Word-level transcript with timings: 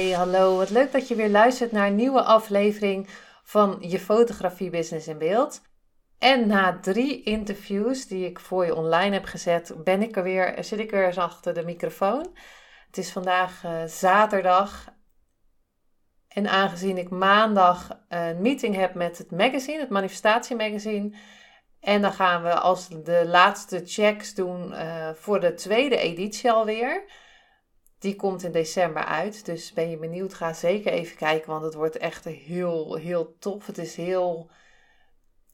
Hey, 0.00 0.10
hallo. 0.10 0.56
Wat 0.56 0.70
leuk 0.70 0.92
dat 0.92 1.08
je 1.08 1.14
weer 1.14 1.28
luistert 1.28 1.72
naar 1.72 1.86
een 1.86 1.94
nieuwe 1.94 2.22
aflevering 2.22 3.08
van 3.42 3.76
je 3.80 3.98
fotografie 3.98 4.70
business 4.70 5.08
in 5.08 5.18
beeld. 5.18 5.62
En 6.18 6.46
na 6.46 6.78
drie 6.80 7.22
interviews 7.22 8.06
die 8.06 8.26
ik 8.26 8.40
voor 8.40 8.64
je 8.64 8.74
online 8.74 9.12
heb 9.12 9.24
gezet, 9.24 9.74
ben 9.84 10.02
ik 10.02 10.16
er 10.16 10.22
weer, 10.22 10.64
zit 10.64 10.78
ik 10.78 10.90
weer 10.90 11.06
eens 11.06 11.18
achter 11.18 11.54
de 11.54 11.64
microfoon. 11.64 12.36
Het 12.86 12.98
is 12.98 13.12
vandaag 13.12 13.64
uh, 13.64 13.84
zaterdag. 13.84 14.94
En 16.28 16.48
aangezien 16.48 16.98
ik 16.98 17.10
maandag 17.10 18.00
een 18.08 18.40
meeting 18.40 18.74
heb 18.74 18.94
met 18.94 19.18
het 19.18 19.30
magazine, 19.30 19.80
het 19.80 19.90
Manifestatie 19.90 20.56
Magazine. 20.56 21.16
En 21.80 22.02
dan 22.02 22.12
gaan 22.12 22.42
we 22.42 22.54
als 22.54 22.88
de 22.88 23.24
laatste 23.26 23.82
checks 23.84 24.34
doen 24.34 24.72
uh, 24.72 25.10
voor 25.14 25.40
de 25.40 25.54
tweede 25.54 25.96
editie 25.96 26.50
alweer. 26.50 27.04
Die 28.00 28.16
komt 28.16 28.42
in 28.42 28.52
december 28.52 29.04
uit. 29.04 29.44
Dus 29.44 29.72
ben 29.72 29.90
je 29.90 29.96
benieuwd, 29.96 30.34
ga 30.34 30.52
zeker 30.52 30.92
even 30.92 31.16
kijken. 31.16 31.50
Want 31.50 31.64
het 31.64 31.74
wordt 31.74 31.96
echt 31.96 32.24
heel, 32.24 32.94
heel 32.94 33.36
tof. 33.38 33.66
Het 33.66 33.78
is 33.78 33.96
heel 33.96 34.50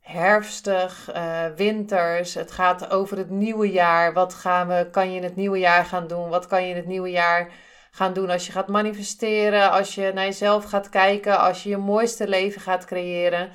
herfstig, 0.01 1.15
uh, 1.15 1.47
winters. 1.57 2.35
Het 2.35 2.51
gaat 2.51 2.91
over 2.91 3.17
het 3.17 3.31
nieuwe 3.31 3.71
jaar. 3.71 4.13
Wat 4.13 4.35
gaan 4.35 4.69
we, 4.69 4.89
kan 4.91 5.11
je 5.11 5.17
in 5.17 5.23
het 5.23 5.37
nieuwe 5.37 5.59
jaar 5.59 5.85
gaan 5.85 6.07
doen? 6.07 6.29
Wat 6.29 6.47
kan 6.47 6.63
je 6.63 6.71
in 6.71 6.77
het 6.77 6.87
nieuwe 6.87 7.11
jaar 7.11 7.53
gaan 7.91 8.13
doen 8.13 8.31
als 8.31 8.47
je 8.47 8.53
gaat 8.53 8.69
manifesteren? 8.69 9.71
Als 9.71 9.95
je 9.95 10.11
naar 10.15 10.25
jezelf 10.25 10.65
gaat 10.65 10.89
kijken? 10.89 11.39
Als 11.39 11.63
je 11.63 11.69
je 11.69 11.77
mooiste 11.77 12.29
leven 12.29 12.61
gaat 12.61 12.85
creëren? 12.85 13.51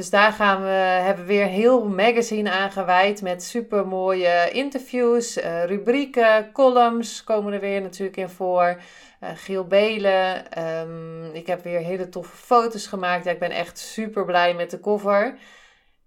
Dus 0.00 0.10
daar 0.10 0.32
gaan 0.32 0.62
we, 0.62 0.68
hebben 0.68 1.26
we 1.26 1.32
weer 1.32 1.46
heel 1.46 1.88
magazine 1.88 2.50
aangeweid 2.50 3.22
met 3.22 3.42
super 3.42 3.86
mooie 3.86 4.50
interviews, 4.50 5.38
uh, 5.38 5.64
rubrieken, 5.64 6.52
columns 6.52 7.24
komen 7.24 7.52
er 7.52 7.60
weer 7.60 7.80
natuurlijk 7.80 8.16
in 8.16 8.28
voor. 8.28 8.80
Uh, 9.20 9.30
Giel 9.34 9.66
Belen, 9.66 10.58
um, 10.64 11.34
ik 11.34 11.46
heb 11.46 11.62
weer 11.62 11.78
hele 11.78 12.08
toffe 12.08 12.36
foto's 12.36 12.86
gemaakt. 12.86 13.24
Ja, 13.24 13.30
ik 13.30 13.38
ben 13.38 13.50
echt 13.50 13.78
super 13.78 14.24
blij 14.24 14.54
met 14.54 14.70
de 14.70 14.80
cover. 14.80 15.38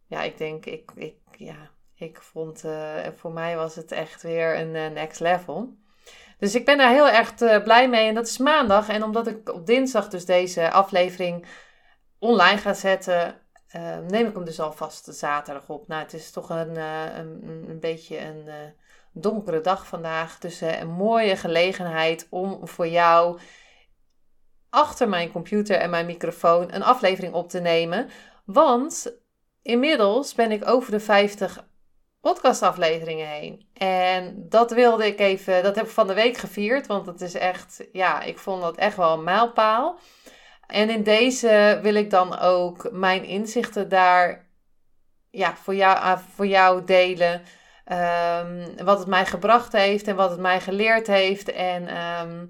Ja, 0.08 0.22
ik 0.22 0.38
denk, 0.38 0.66
ik, 0.66 0.92
ik, 0.96 1.16
ja, 1.38 1.70
ik 1.96 2.22
vond, 2.22 2.64
uh, 2.66 2.74
voor 3.16 3.32
mij 3.32 3.56
was 3.56 3.76
het 3.76 3.92
echt 3.92 4.22
weer 4.22 4.60
een 4.60 4.94
next 4.94 5.20
level. 5.20 5.74
Dus 6.38 6.56
ik 6.56 6.66
ben 6.66 6.78
daar 6.78 6.92
heel 6.92 7.10
erg 7.10 7.64
blij 7.64 7.90
mee 7.90 8.08
en 8.08 8.16
dat 8.16 8.28
is 8.28 8.38
maandag. 8.38 8.90
En 8.90 9.04
omdat 9.04 9.28
ik 9.28 9.50
op 9.50 9.66
dinsdag 9.66 10.08
dus 10.08 10.26
deze 10.26 10.72
aflevering 10.72 11.46
online 12.20 12.58
ga 12.58 12.74
zetten, 12.74 13.42
uh, 13.76 13.98
neem 14.08 14.28
ik 14.28 14.34
hem 14.34 14.46
dus 14.46 14.60
alvast 14.60 15.16
zaterdag 15.16 15.70
op. 15.70 15.88
Nou, 15.88 16.02
het 16.02 16.14
is 16.14 16.32
toch 16.32 16.50
een, 16.50 16.78
uh, 16.78 17.18
een, 17.18 17.64
een, 17.68 17.80
beetje 17.80 18.20
een 18.20 18.46
uh, 18.46 18.54
donkere 19.12 19.62
dag 19.62 19.88
vandaag. 19.88 20.40
Dus 20.40 20.62
een 20.62 20.92
mooie 20.92 21.36
gelegenheid 21.36 22.28
om 22.30 22.68
voor 22.68 22.88
jou 22.88 23.40
achter 24.70 25.10
mijn 25.10 25.32
computer 25.32 25.78
en 25.78 25.90
mijn 25.90 26.06
microfoon 26.06 26.74
een 26.74 26.84
aflevering 26.84 27.34
op 27.34 27.50
te 27.50 27.60
nemen. 27.60 28.10
Want 28.46 29.14
inmiddels 29.62 30.34
ben 30.34 30.52
ik 30.52 30.68
over 30.68 30.92
de 30.92 31.00
50 31.00 31.66
podcastafleveringen 32.22 33.28
heen. 33.28 33.68
En 33.74 34.46
dat 34.50 34.72
wilde 34.72 35.06
ik 35.06 35.20
even, 35.20 35.64
dat 35.64 35.76
heb 35.76 35.86
ik 35.86 35.92
van 35.92 36.08
de 36.08 36.14
week 36.14 36.38
gevierd. 36.38 36.88
Want 36.88 37.06
het 37.06 37.22
is 37.22 37.34
echt, 37.34 37.88
ja, 37.92 38.22
ik 38.22 38.38
vond 38.38 38.62
dat 38.62 38.78
echt 38.78 38.98
wel 38.98 39.14
een 39.14 39.24
mijlpaal. 39.24 40.00
En 40.74 40.90
in 40.90 41.04
deze 41.04 41.80
wil 41.82 41.96
ik 41.96 42.10
dan 42.10 42.40
ook 42.40 42.92
mijn 42.92 43.24
inzichten 43.24 43.90
daar 43.90 44.48
ja, 45.30 45.56
voor, 45.56 45.76
jou, 45.76 46.20
voor 46.36 46.48
jou 46.48 46.84
delen. 46.84 47.42
Um, 47.92 48.86
wat 48.86 49.00
het 49.00 49.08
mij 49.08 49.26
gebracht 49.26 49.72
heeft 49.72 50.08
en 50.08 50.16
wat 50.16 50.30
het 50.30 50.40
mij 50.40 50.62
geleerd 50.62 51.08
heeft. 51.08 51.52
En 51.52 51.98
um, 51.98 52.50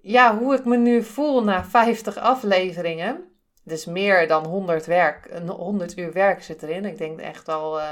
ja, 0.00 0.38
hoe 0.38 0.54
ik 0.54 0.64
me 0.64 0.76
nu 0.76 1.02
voel 1.02 1.44
na 1.44 1.64
50 1.64 2.16
afleveringen. 2.16 3.24
Dus 3.64 3.84
meer 3.84 4.28
dan 4.28 4.46
100, 4.46 4.86
werk, 4.86 5.40
100 5.46 5.98
uur 5.98 6.12
werk 6.12 6.42
zit 6.42 6.62
erin. 6.62 6.84
Ik 6.84 6.98
denk 6.98 7.20
echt 7.20 7.48
al, 7.48 7.78
uh, 7.78 7.88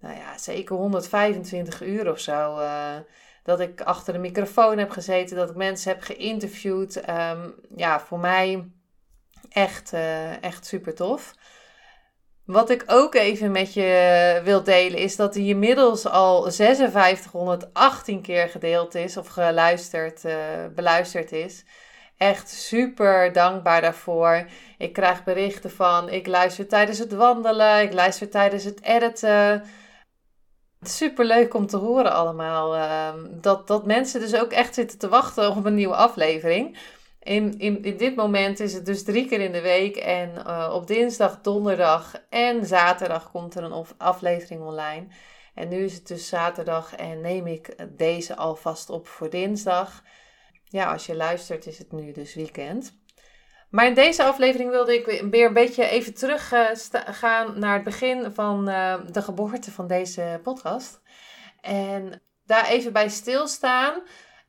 nou 0.00 0.16
ja, 0.16 0.38
zeker 0.38 0.76
125 0.76 1.82
uur 1.82 2.10
of 2.10 2.18
zo. 2.18 2.60
Uh, 2.60 2.96
dat 3.42 3.60
ik 3.60 3.80
achter 3.80 4.12
de 4.12 4.18
microfoon 4.18 4.78
heb 4.78 4.90
gezeten, 4.90 5.36
dat 5.36 5.50
ik 5.50 5.56
mensen 5.56 5.92
heb 5.92 6.02
geïnterviewd. 6.02 6.96
Um, 7.08 7.54
ja, 7.76 8.00
voor 8.00 8.18
mij 8.18 8.70
echt, 9.48 9.92
uh, 9.92 10.42
echt 10.42 10.66
super 10.66 10.94
tof. 10.94 11.34
Wat 12.44 12.70
ik 12.70 12.84
ook 12.86 13.14
even 13.14 13.50
met 13.50 13.74
je 13.74 14.40
wil 14.44 14.62
delen 14.62 14.98
is 14.98 15.16
dat 15.16 15.34
hij 15.34 15.44
inmiddels 15.44 16.06
al 16.06 16.50
5618 16.50 18.22
keer 18.22 18.48
gedeeld 18.48 18.94
is 18.94 19.16
of 19.16 19.26
geluisterd, 19.26 20.24
uh, 20.24 20.34
beluisterd 20.74 21.32
is. 21.32 21.64
Echt 22.16 22.48
super 22.48 23.32
dankbaar 23.32 23.80
daarvoor. 23.80 24.46
Ik 24.78 24.92
krijg 24.92 25.24
berichten 25.24 25.70
van, 25.70 26.08
ik 26.08 26.26
luister 26.26 26.68
tijdens 26.68 26.98
het 26.98 27.12
wandelen, 27.12 27.82
ik 27.82 27.92
luister 27.92 28.30
tijdens 28.30 28.64
het 28.64 28.82
editen. 28.82 29.64
Super 30.82 31.24
leuk 31.24 31.54
om 31.54 31.66
te 31.66 31.76
horen 31.76 32.12
allemaal. 32.12 32.76
Uh, 32.76 33.14
dat, 33.30 33.66
dat 33.66 33.86
mensen 33.86 34.20
dus 34.20 34.34
ook 34.34 34.52
echt 34.52 34.74
zitten 34.74 34.98
te 34.98 35.08
wachten 35.08 35.50
op 35.56 35.64
een 35.64 35.74
nieuwe 35.74 35.94
aflevering. 35.94 36.78
In, 37.22 37.58
in, 37.58 37.82
in 37.82 37.96
dit 37.96 38.16
moment 38.16 38.60
is 38.60 38.72
het 38.72 38.86
dus 38.86 39.04
drie 39.04 39.28
keer 39.28 39.40
in 39.40 39.52
de 39.52 39.60
week. 39.60 39.96
En 39.96 40.30
uh, 40.46 40.70
op 40.74 40.86
dinsdag, 40.86 41.40
donderdag 41.40 42.22
en 42.28 42.66
zaterdag 42.66 43.30
komt 43.30 43.54
er 43.54 43.62
een 43.62 43.86
aflevering 43.96 44.62
online. 44.62 45.06
En 45.54 45.68
nu 45.68 45.84
is 45.84 45.94
het 45.94 46.06
dus 46.06 46.28
zaterdag 46.28 46.94
en 46.94 47.20
neem 47.20 47.46
ik 47.46 47.76
deze 47.96 48.36
alvast 48.36 48.90
op 48.90 49.08
voor 49.08 49.30
dinsdag. 49.30 50.02
Ja, 50.64 50.92
als 50.92 51.06
je 51.06 51.14
luistert 51.14 51.66
is 51.66 51.78
het 51.78 51.92
nu 51.92 52.12
dus 52.12 52.34
weekend. 52.34 52.99
Maar 53.70 53.86
in 53.86 53.94
deze 53.94 54.24
aflevering 54.24 54.70
wilde 54.70 54.94
ik 54.94 55.24
weer 55.30 55.46
een 55.46 55.52
beetje 55.52 55.88
even 55.88 56.14
terug 56.14 56.52
uh, 56.52 56.66
gaan 57.04 57.58
naar 57.58 57.74
het 57.74 57.84
begin 57.84 58.32
van 58.32 58.68
uh, 58.68 58.94
de 59.10 59.22
geboorte 59.22 59.70
van 59.70 59.86
deze 59.86 60.40
podcast. 60.42 61.00
En 61.60 62.22
daar 62.46 62.66
even 62.66 62.92
bij 62.92 63.08
stilstaan. 63.08 64.02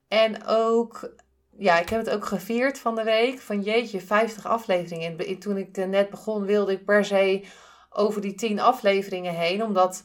En 0.07 0.45
ook, 0.45 1.13
ja, 1.57 1.79
ik 1.79 1.89
heb 1.89 2.05
het 2.05 2.15
ook 2.15 2.25
gevierd 2.25 2.79
van 2.79 2.95
de 2.95 3.03
week. 3.03 3.39
Van 3.39 3.61
jeetje, 3.61 4.01
50 4.01 4.45
afleveringen. 4.45 5.17
En 5.17 5.39
toen 5.39 5.57
ik 5.57 5.77
net 5.77 6.09
begon, 6.09 6.45
wilde 6.45 6.71
ik 6.71 6.85
per 6.85 7.05
se 7.05 7.43
over 7.89 8.21
die 8.21 8.35
10 8.35 8.59
afleveringen 8.59 9.33
heen. 9.33 9.63
Omdat 9.63 10.03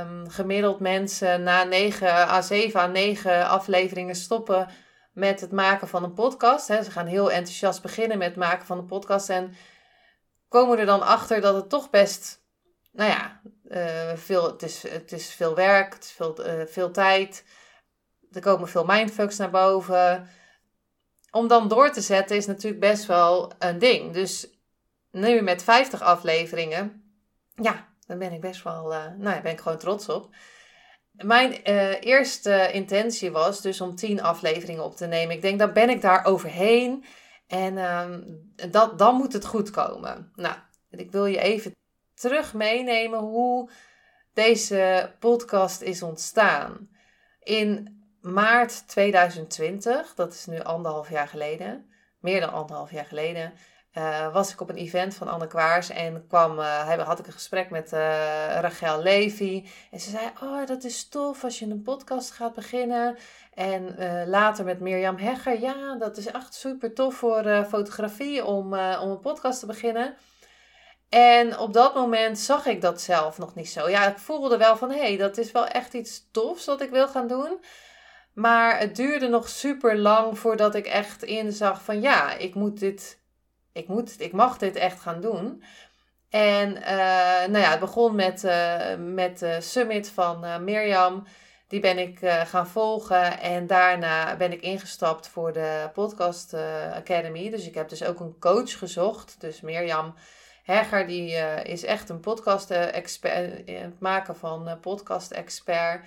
um, 0.00 0.28
gemiddeld 0.28 0.80
mensen 0.80 1.42
na 1.42 1.64
9 1.64 2.08
à 2.08 2.40
7 2.40 2.80
à 2.80 2.86
9 2.86 3.48
afleveringen 3.48 4.14
stoppen 4.14 4.68
met 5.16 5.40
het 5.40 5.52
maken 5.52 5.88
van 5.88 6.04
een 6.04 6.12
podcast. 6.12 6.68
Hè. 6.68 6.82
Ze 6.82 6.90
gaan 6.90 7.06
heel 7.06 7.30
enthousiast 7.30 7.82
beginnen 7.82 8.18
met 8.18 8.28
het 8.28 8.36
maken 8.36 8.66
van 8.66 8.78
een 8.78 8.86
podcast 8.86 9.28
en 9.28 9.54
komen 10.48 10.78
er 10.78 10.86
dan 10.86 11.02
achter 11.02 11.40
dat 11.40 11.54
het 11.54 11.68
toch 11.68 11.90
best, 11.90 12.42
nou 12.92 13.10
ja, 13.10 13.40
uh, 13.68 14.16
veel, 14.16 14.46
het, 14.46 14.62
is, 14.62 14.82
het 14.88 15.12
is 15.12 15.34
veel 15.34 15.54
werk, 15.54 15.94
het 15.94 16.04
is 16.04 16.10
veel, 16.10 16.46
uh, 16.46 16.66
veel 16.66 16.90
tijd. 16.90 17.44
Er 18.32 18.40
komen 18.40 18.68
veel 18.68 18.84
mindfucks 18.84 19.36
naar 19.36 19.50
boven. 19.50 20.28
Om 21.30 21.48
dan 21.48 21.68
door 21.68 21.90
te 21.90 22.00
zetten 22.00 22.36
is 22.36 22.46
natuurlijk 22.46 22.80
best 22.80 23.06
wel 23.06 23.52
een 23.58 23.78
ding. 23.78 24.12
Dus 24.12 24.48
nu 25.10 25.40
met 25.40 25.62
50 25.62 26.02
afleveringen, 26.02 27.14
ja, 27.54 27.88
dan 28.06 28.18
ben 28.18 28.32
ik 28.32 28.40
best 28.40 28.62
wel, 28.62 28.92
uh, 28.92 29.04
nou 29.18 29.34
ja, 29.34 29.40
ben 29.40 29.52
ik 29.52 29.60
gewoon 29.60 29.78
trots 29.78 30.08
op. 30.08 30.34
Mijn 31.16 31.52
uh, 31.64 32.00
eerste 32.00 32.70
intentie 32.72 33.30
was 33.30 33.60
dus 33.60 33.80
om 33.80 33.94
tien 33.94 34.22
afleveringen 34.22 34.84
op 34.84 34.96
te 34.96 35.06
nemen. 35.06 35.34
Ik 35.34 35.42
denk, 35.42 35.58
dan 35.58 35.72
ben 35.72 35.90
ik 35.90 36.00
daar 36.00 36.24
overheen. 36.24 37.04
En 37.46 37.78
um, 37.78 38.42
dat, 38.70 38.98
dan 38.98 39.14
moet 39.14 39.32
het 39.32 39.46
goed 39.46 39.70
komen. 39.70 40.32
Nou, 40.34 40.54
ik 40.90 41.10
wil 41.10 41.26
je 41.26 41.40
even 41.40 41.74
terug 42.14 42.54
meenemen 42.54 43.18
hoe 43.18 43.70
deze 44.32 45.12
podcast 45.18 45.80
is 45.80 46.02
ontstaan. 46.02 46.88
In 47.42 48.00
maart 48.20 48.88
2020, 48.88 50.14
dat 50.14 50.32
is 50.32 50.46
nu 50.46 50.60
anderhalf 50.60 51.10
jaar 51.10 51.28
geleden, 51.28 51.90
meer 52.20 52.40
dan 52.40 52.52
anderhalf 52.52 52.90
jaar 52.90 53.04
geleden, 53.04 53.52
uh, 53.98 54.32
was 54.32 54.52
ik 54.52 54.60
op 54.60 54.68
een 54.68 54.76
event 54.76 55.14
van 55.14 55.28
Anne 55.28 55.46
Kwaars 55.46 55.90
en 55.90 56.26
kwam, 56.28 56.58
uh, 56.58 57.06
had 57.06 57.18
ik 57.18 57.26
een 57.26 57.32
gesprek 57.32 57.70
met 57.70 57.92
uh, 57.92 58.60
Rachel 58.60 59.02
Levy. 59.02 59.64
En 59.90 60.00
ze 60.00 60.10
zei, 60.10 60.30
oh 60.42 60.66
dat 60.66 60.84
is 60.84 61.08
tof 61.08 61.44
als 61.44 61.58
je 61.58 61.66
een 61.66 61.82
podcast 61.82 62.30
gaat 62.30 62.54
beginnen. 62.54 63.16
En 63.54 63.96
later 64.28 64.64
met 64.64 64.80
Mirjam 64.80 65.16
Hegger, 65.16 65.60
ja 65.60 65.94
dat 65.98 66.16
is 66.16 66.26
echt 66.26 66.54
super 66.54 66.94
tof 66.94 67.14
voor 67.14 67.64
fotografie 67.68 68.44
om, 68.44 68.66
om 68.74 69.10
een 69.10 69.20
podcast 69.20 69.60
te 69.60 69.66
beginnen. 69.66 70.14
En 71.08 71.58
op 71.58 71.72
dat 71.72 71.94
moment 71.94 72.38
zag 72.38 72.66
ik 72.66 72.80
dat 72.80 73.00
zelf 73.00 73.38
nog 73.38 73.54
niet 73.54 73.68
zo. 73.68 73.88
Ja, 73.88 74.06
ik 74.08 74.18
voelde 74.18 74.56
wel 74.56 74.76
van, 74.76 74.90
hé, 74.90 74.98
hey, 74.98 75.16
dat 75.16 75.38
is 75.38 75.52
wel 75.52 75.66
echt 75.66 75.94
iets 75.94 76.28
tofs 76.32 76.64
wat 76.64 76.80
ik 76.80 76.90
wil 76.90 77.08
gaan 77.08 77.26
doen. 77.26 77.60
Maar 78.32 78.78
het 78.78 78.96
duurde 78.96 79.28
nog 79.28 79.48
super 79.48 79.98
lang 79.98 80.38
voordat 80.38 80.74
ik 80.74 80.86
echt 80.86 81.22
inzag 81.22 81.82
van, 81.82 82.00
ja, 82.00 82.32
ik 82.32 82.54
moet 82.54 82.78
dit 82.78 83.18
ik, 83.76 83.88
moet, 83.88 84.20
ik 84.20 84.32
mag 84.32 84.58
dit 84.58 84.76
echt 84.76 85.00
gaan 85.00 85.20
doen. 85.20 85.62
En 86.30 86.76
uh, 86.76 86.86
nou 87.46 87.58
ja, 87.58 87.70
het 87.70 87.80
begon 87.80 88.14
met, 88.14 88.44
uh, 88.44 88.94
met 88.98 89.38
de 89.38 89.60
summit 89.60 90.10
van 90.10 90.44
uh, 90.44 90.58
Mirjam. 90.58 91.26
Die 91.68 91.80
ben 91.80 91.98
ik 91.98 92.18
gaan 92.22 92.66
volgen 92.66 93.40
en 93.40 93.66
daarna 93.66 94.36
ben 94.36 94.52
ik 94.52 94.60
ingestapt 94.60 95.28
voor 95.28 95.52
de 95.52 95.90
Podcast 95.92 96.54
Academy. 96.94 97.50
Dus 97.50 97.66
ik 97.66 97.74
heb 97.74 97.88
dus 97.88 98.04
ook 98.04 98.20
een 98.20 98.38
coach 98.38 98.78
gezocht. 98.78 99.40
Dus 99.40 99.60
Mirjam 99.60 100.14
Hegger, 100.62 101.06
die 101.06 101.30
is 101.62 101.84
echt 101.84 102.08
een 102.08 102.20
podcast-expert, 102.20 103.70
het 103.70 104.00
maken 104.00 104.36
van 104.36 104.78
podcast-expert. 104.80 106.06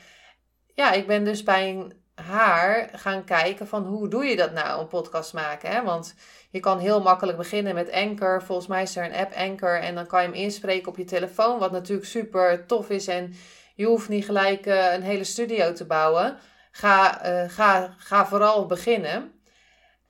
Ja, 0.76 0.92
ik 0.92 1.08
ben 1.08 1.24
dus 1.24 1.44
bij 1.44 1.70
een 1.70 1.94
haar 2.20 2.90
gaan 2.94 3.24
kijken 3.24 3.68
van 3.68 3.86
hoe 3.86 4.08
doe 4.08 4.26
je 4.26 4.36
dat 4.36 4.52
nou, 4.54 4.80
een 4.80 4.88
podcast 4.88 5.34
maken. 5.34 5.70
Hè? 5.70 5.84
Want 5.84 6.16
je 6.50 6.60
kan 6.60 6.80
heel 6.80 7.02
makkelijk 7.02 7.38
beginnen 7.38 7.76
met 7.76 7.92
Anchor. 7.92 8.44
Volgens 8.44 8.68
mij 8.68 8.82
is 8.82 8.96
er 8.96 9.06
een 9.06 9.16
app 9.16 9.34
Anchor 9.36 9.80
en 9.80 9.96
dan 9.96 10.08
kan 10.08 10.22
je 10.22 10.28
hem 10.28 10.38
inspreken 10.38 10.88
op 10.88 10.98
je 10.98 11.06
telefoon. 11.06 11.60
Wat 11.60 11.72
natuurlijk 11.72 12.08
super 12.08 12.66
tof 12.66 12.90
is 12.90 13.08
en 13.08 13.34
je 13.76 13.86
hoeft 13.86 14.10
niet 14.10 14.26
gelijk 14.26 14.66
uh, 14.66 14.94
een 14.94 15.02
hele 15.02 15.24
studio 15.24 15.74
te 15.74 15.86
bouwen. 15.86 16.38
Ga, 16.72 17.26
uh, 17.26 17.50
ga, 17.50 17.96
ga 17.98 18.26
vooral 18.26 18.66
beginnen. 18.66 19.32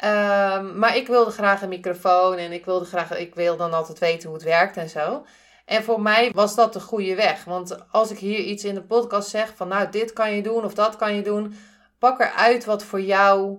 Um, 0.03 0.77
maar 0.77 0.95
ik 0.95 1.07
wilde 1.07 1.31
graag 1.31 1.61
een 1.61 1.69
microfoon 1.69 2.37
en 2.37 2.51
ik 2.51 2.65
wilde 2.65 2.85
graag, 2.85 3.17
ik 3.17 3.35
wil 3.35 3.57
dan 3.57 3.73
altijd 3.73 3.99
weten 3.99 4.29
hoe 4.29 4.37
het 4.37 4.47
werkt 4.47 4.77
en 4.77 4.89
zo. 4.89 5.25
En 5.65 5.83
voor 5.83 6.01
mij 6.01 6.31
was 6.33 6.55
dat 6.55 6.73
de 6.73 6.79
goede 6.79 7.15
weg. 7.15 7.43
Want 7.43 7.91
als 7.91 8.11
ik 8.11 8.17
hier 8.17 8.39
iets 8.39 8.63
in 8.63 8.73
de 8.73 8.81
podcast 8.81 9.29
zeg 9.29 9.55
van 9.55 9.67
nou 9.67 9.89
dit 9.89 10.13
kan 10.13 10.35
je 10.35 10.41
doen 10.41 10.63
of 10.63 10.73
dat 10.73 10.95
kan 10.95 11.15
je 11.15 11.21
doen, 11.21 11.55
pak 11.99 12.19
eruit 12.19 12.65
wat 12.65 12.83
voor 12.83 13.01
jou 13.01 13.57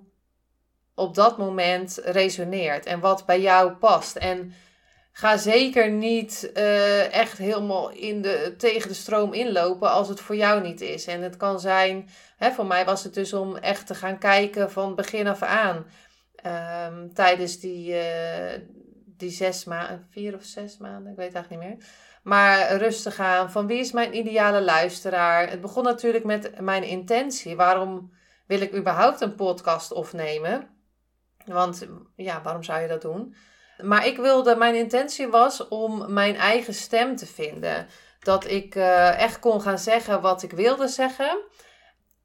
op 0.94 1.14
dat 1.14 1.38
moment 1.38 2.00
resoneert 2.04 2.87
en 2.87 3.00
wat 3.00 3.26
bij 3.26 3.40
jou 3.40 3.72
past. 3.72 4.16
En 4.16 4.52
ga 5.12 5.37
zeker 5.37 5.90
niet 5.90 6.50
uh, 6.56 7.14
echt 7.14 7.38
helemaal 7.38 7.90
in 7.90 8.22
de, 8.22 8.54
tegen 8.58 8.88
de 8.88 8.94
stroom 8.94 9.32
inlopen 9.32 9.90
als 9.90 10.08
het 10.08 10.20
voor 10.20 10.37
jou 10.37 10.62
niet 10.62 10.81
is. 10.81 11.06
En 11.06 11.22
het 11.22 11.37
kan 11.37 11.60
zijn, 11.60 12.08
hè, 12.37 12.50
voor 12.50 12.66
mij 12.66 12.84
was 12.84 13.04
het 13.04 13.14
dus 13.14 13.32
om 13.32 13.56
echt 13.56 13.87
te 13.87 13.94
gaan 13.94 14.19
kijken 14.19 14.70
van 14.70 14.94
begin 14.94 15.26
af 15.26 15.42
aan. 15.42 15.87
Um, 16.92 17.14
tijdens 17.14 17.58
die, 17.58 17.92
uh, 17.92 18.60
die 19.06 19.31
zes 19.31 19.64
maanden, 19.64 20.06
vier 20.10 20.34
of 20.34 20.42
zes 20.42 20.76
maanden, 20.76 21.12
ik 21.12 21.19
weet 21.19 21.34
eigenlijk 21.34 21.64
niet 21.64 21.75
meer. 21.75 21.87
Maar 22.22 22.76
rustig 22.76 23.14
gaan 23.14 23.50
van 23.50 23.66
wie 23.66 23.78
is 23.78 23.92
mijn 23.92 24.16
ideale 24.16 24.62
luisteraar. 24.62 25.50
Het 25.50 25.60
begon 25.60 25.84
natuurlijk 25.84 26.25
met 26.25 26.60
mijn 26.60 26.82
intentie. 26.82 27.56
Waarom 27.56 28.12
wil 28.50 28.61
ik 28.61 28.75
überhaupt 28.75 29.20
een 29.20 29.35
podcast 29.35 29.93
opnemen? 29.93 30.69
Want 31.44 31.87
ja, 32.17 32.43
waarom 32.43 32.62
zou 32.62 32.81
je 32.81 32.88
dat 32.88 33.02
doen? 33.02 33.35
Maar 33.82 34.06
ik 34.06 34.17
wilde, 34.17 34.56
mijn 34.56 34.75
intentie 34.75 35.29
was 35.29 35.69
om 35.69 36.12
mijn 36.12 36.37
eigen 36.37 36.75
stem 36.75 37.17
te 37.17 37.26
vinden. 37.26 37.87
Dat 38.20 38.47
ik 38.47 38.75
uh, 38.75 39.20
echt 39.20 39.38
kon 39.38 39.61
gaan 39.61 39.79
zeggen 39.79 40.20
wat 40.20 40.43
ik 40.43 40.52
wilde 40.52 40.88
zeggen. 40.88 41.38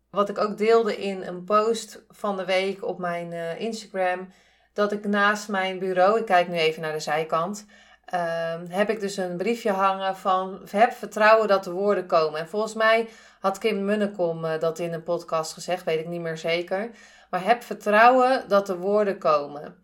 Wat 0.10 0.30
ik 0.30 0.38
ook 0.38 0.58
deelde 0.58 0.98
in 0.98 1.22
een 1.22 1.44
post 1.44 2.06
van 2.10 2.38
de 2.38 2.46
week 2.46 2.84
op 2.84 3.00
mijn 3.00 3.32
uh, 3.32 3.60
Instagram. 3.60 4.34
Dat 4.74 4.92
ik 4.92 5.06
naast 5.06 5.48
mijn 5.48 5.80
bureau, 5.80 6.20
ik 6.20 6.26
kijk 6.26 6.48
nu 6.48 6.58
even 6.58 6.82
naar 6.82 6.94
de 6.94 7.00
zijkant. 7.00 7.66
Uh, 8.14 8.54
heb 8.68 8.90
ik 8.90 9.00
dus 9.00 9.18
een 9.18 9.38
briefje 9.38 9.72
hangen 9.72 10.18
van 10.18 10.62
heb 10.70 10.92
vertrouwen 10.92 11.48
dat 11.48 11.64
de 11.64 11.72
woorden 11.72 12.06
komen. 12.06 12.40
En 12.40 12.48
volgens 12.48 12.74
mij 12.74 13.08
had 13.46 13.58
Kim 13.58 13.86
Munnekom 13.86 14.46
uh, 14.46 14.60
dat 14.60 14.80
in 14.80 14.94
een 14.94 15.04
podcast 15.04 15.54
gezegd, 15.54 15.84
weet 15.84 16.00
ik 16.00 16.08
niet 16.08 16.22
meer 16.22 16.38
zeker. 16.38 16.90
Maar 17.30 17.44
heb 17.44 17.64
vertrouwen 17.64 18.48
dat 18.48 18.68
de 18.68 18.78
woorden 18.78 19.18
komen. 19.18 19.76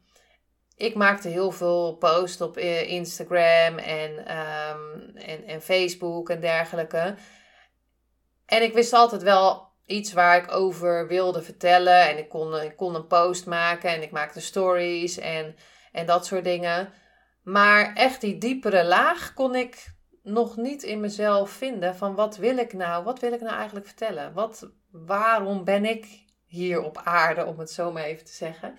Ik 0.75 0.95
maakte 0.95 1.27
heel 1.27 1.51
veel 1.51 1.95
posts 1.95 2.41
op 2.41 2.57
eh, 2.57 2.89
Instagram 2.89 3.77
en, 3.77 4.25
ehm, 4.25 5.15
en, 5.15 5.45
en 5.45 5.61
Facebook 5.61 6.29
en 6.29 6.39
dergelijke. 6.39 7.15
En 8.45 8.61
ik 8.61 8.73
wist 8.73 8.93
altijd 8.93 9.23
wel 9.23 9.67
iets 9.85 10.13
waar 10.13 10.37
ik 10.37 10.51
over 10.51 11.07
wilde 11.07 11.41
vertellen. 11.41 12.09
En 12.09 12.17
ik 12.17 12.29
kon, 12.29 12.61
ik 12.61 12.75
kon 12.75 12.95
een 12.95 13.07
post 13.07 13.45
maken 13.45 13.89
en 13.89 14.01
ik 14.01 14.11
maakte 14.11 14.41
stories 14.41 15.17
en, 15.17 15.55
en 15.91 16.05
dat 16.05 16.25
soort 16.25 16.43
dingen. 16.43 16.93
Maar 17.43 17.93
echt 17.93 18.21
die 18.21 18.37
diepere 18.37 18.85
laag 18.85 19.33
kon 19.33 19.55
ik 19.55 19.99
nog 20.23 20.57
niet 20.57 20.83
in 20.83 20.99
mezelf 20.99 21.49
vinden 21.49 21.95
van 21.95 22.15
wat 22.15 22.37
wil 22.37 22.57
ik 22.57 22.73
nou? 22.73 23.03
Wat 23.03 23.19
wil 23.19 23.33
ik 23.33 23.41
nou 23.41 23.55
eigenlijk 23.55 23.85
vertellen? 23.85 24.33
Wat, 24.33 24.69
waarom 24.91 25.63
ben 25.63 25.85
ik 25.85 26.05
hier 26.45 26.81
op 26.81 27.01
aarde, 27.03 27.45
om 27.45 27.59
het 27.59 27.71
zo 27.71 27.91
maar 27.91 28.03
even 28.03 28.25
te 28.25 28.33
zeggen. 28.33 28.75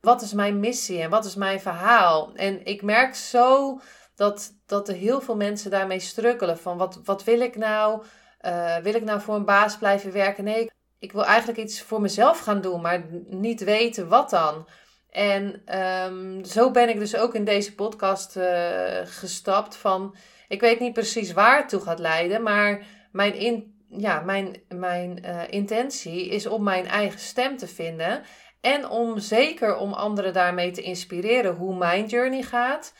Wat 0.00 0.22
is 0.22 0.32
mijn 0.32 0.60
missie 0.60 1.00
en 1.00 1.10
wat 1.10 1.24
is 1.24 1.34
mijn 1.34 1.60
verhaal? 1.60 2.34
En 2.34 2.64
ik 2.64 2.82
merk 2.82 3.14
zo 3.14 3.80
dat, 4.14 4.52
dat 4.66 4.88
er 4.88 4.94
heel 4.94 5.20
veel 5.20 5.36
mensen 5.36 5.70
daarmee 5.70 5.98
strukkelen. 5.98 6.58
Van 6.58 6.76
wat, 6.76 7.00
wat 7.04 7.24
wil 7.24 7.40
ik 7.40 7.56
nou? 7.56 8.04
Uh, 8.40 8.76
wil 8.76 8.94
ik 8.94 9.04
nou 9.04 9.20
voor 9.20 9.34
een 9.34 9.44
baas 9.44 9.78
blijven 9.78 10.12
werken? 10.12 10.44
Nee, 10.44 10.70
ik 10.98 11.12
wil 11.12 11.24
eigenlijk 11.24 11.58
iets 11.58 11.82
voor 11.82 12.00
mezelf 12.00 12.38
gaan 12.38 12.60
doen, 12.60 12.80
maar 12.80 13.04
niet 13.26 13.64
weten 13.64 14.08
wat 14.08 14.30
dan. 14.30 14.68
En 15.10 15.62
um, 15.80 16.44
zo 16.44 16.70
ben 16.70 16.88
ik 16.88 16.98
dus 16.98 17.16
ook 17.16 17.34
in 17.34 17.44
deze 17.44 17.74
podcast 17.74 18.36
uh, 18.36 19.00
gestapt 19.04 19.76
van... 19.76 20.14
Ik 20.48 20.60
weet 20.60 20.80
niet 20.80 20.92
precies 20.92 21.32
waar 21.32 21.56
het 21.56 21.68
toe 21.68 21.80
gaat 21.80 21.98
leiden, 21.98 22.42
maar 22.42 22.86
mijn 23.12 23.34
in, 23.34 23.84
ja, 23.88 24.20
mijn, 24.20 24.62
mijn 24.68 25.24
uh, 25.24 25.42
intentie 25.50 26.28
is 26.28 26.46
om 26.46 26.62
mijn 26.62 26.86
eigen 26.86 27.20
stem 27.20 27.56
te 27.56 27.66
vinden. 27.66 28.22
En 28.60 28.88
om 28.88 29.18
zeker 29.18 29.76
om 29.76 29.92
anderen 29.92 30.32
daarmee 30.32 30.70
te 30.70 30.82
inspireren 30.82 31.54
hoe 31.54 31.76
mijn 31.76 32.06
journey 32.06 32.42
gaat. 32.42 32.94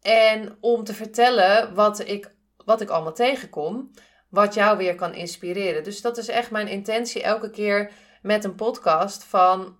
En 0.00 0.56
om 0.60 0.84
te 0.84 0.94
vertellen 0.94 1.74
wat 1.74 2.08
ik, 2.08 2.34
wat 2.64 2.80
ik 2.80 2.88
allemaal 2.88 3.14
tegenkom. 3.14 3.90
Wat 4.30 4.54
jou 4.54 4.76
weer 4.76 4.94
kan 4.94 5.14
inspireren. 5.14 5.84
Dus 5.84 6.00
dat 6.00 6.16
is 6.18 6.28
echt 6.28 6.50
mijn 6.50 6.68
intentie 6.68 7.22
elke 7.22 7.50
keer 7.50 7.90
met 8.22 8.44
een 8.44 8.54
podcast. 8.54 9.24
Van 9.24 9.76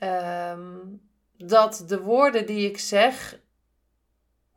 um, 0.00 1.00
dat 1.36 1.84
de 1.86 2.00
woorden 2.00 2.46
die 2.46 2.68
ik 2.68 2.78
zeg 2.78 3.40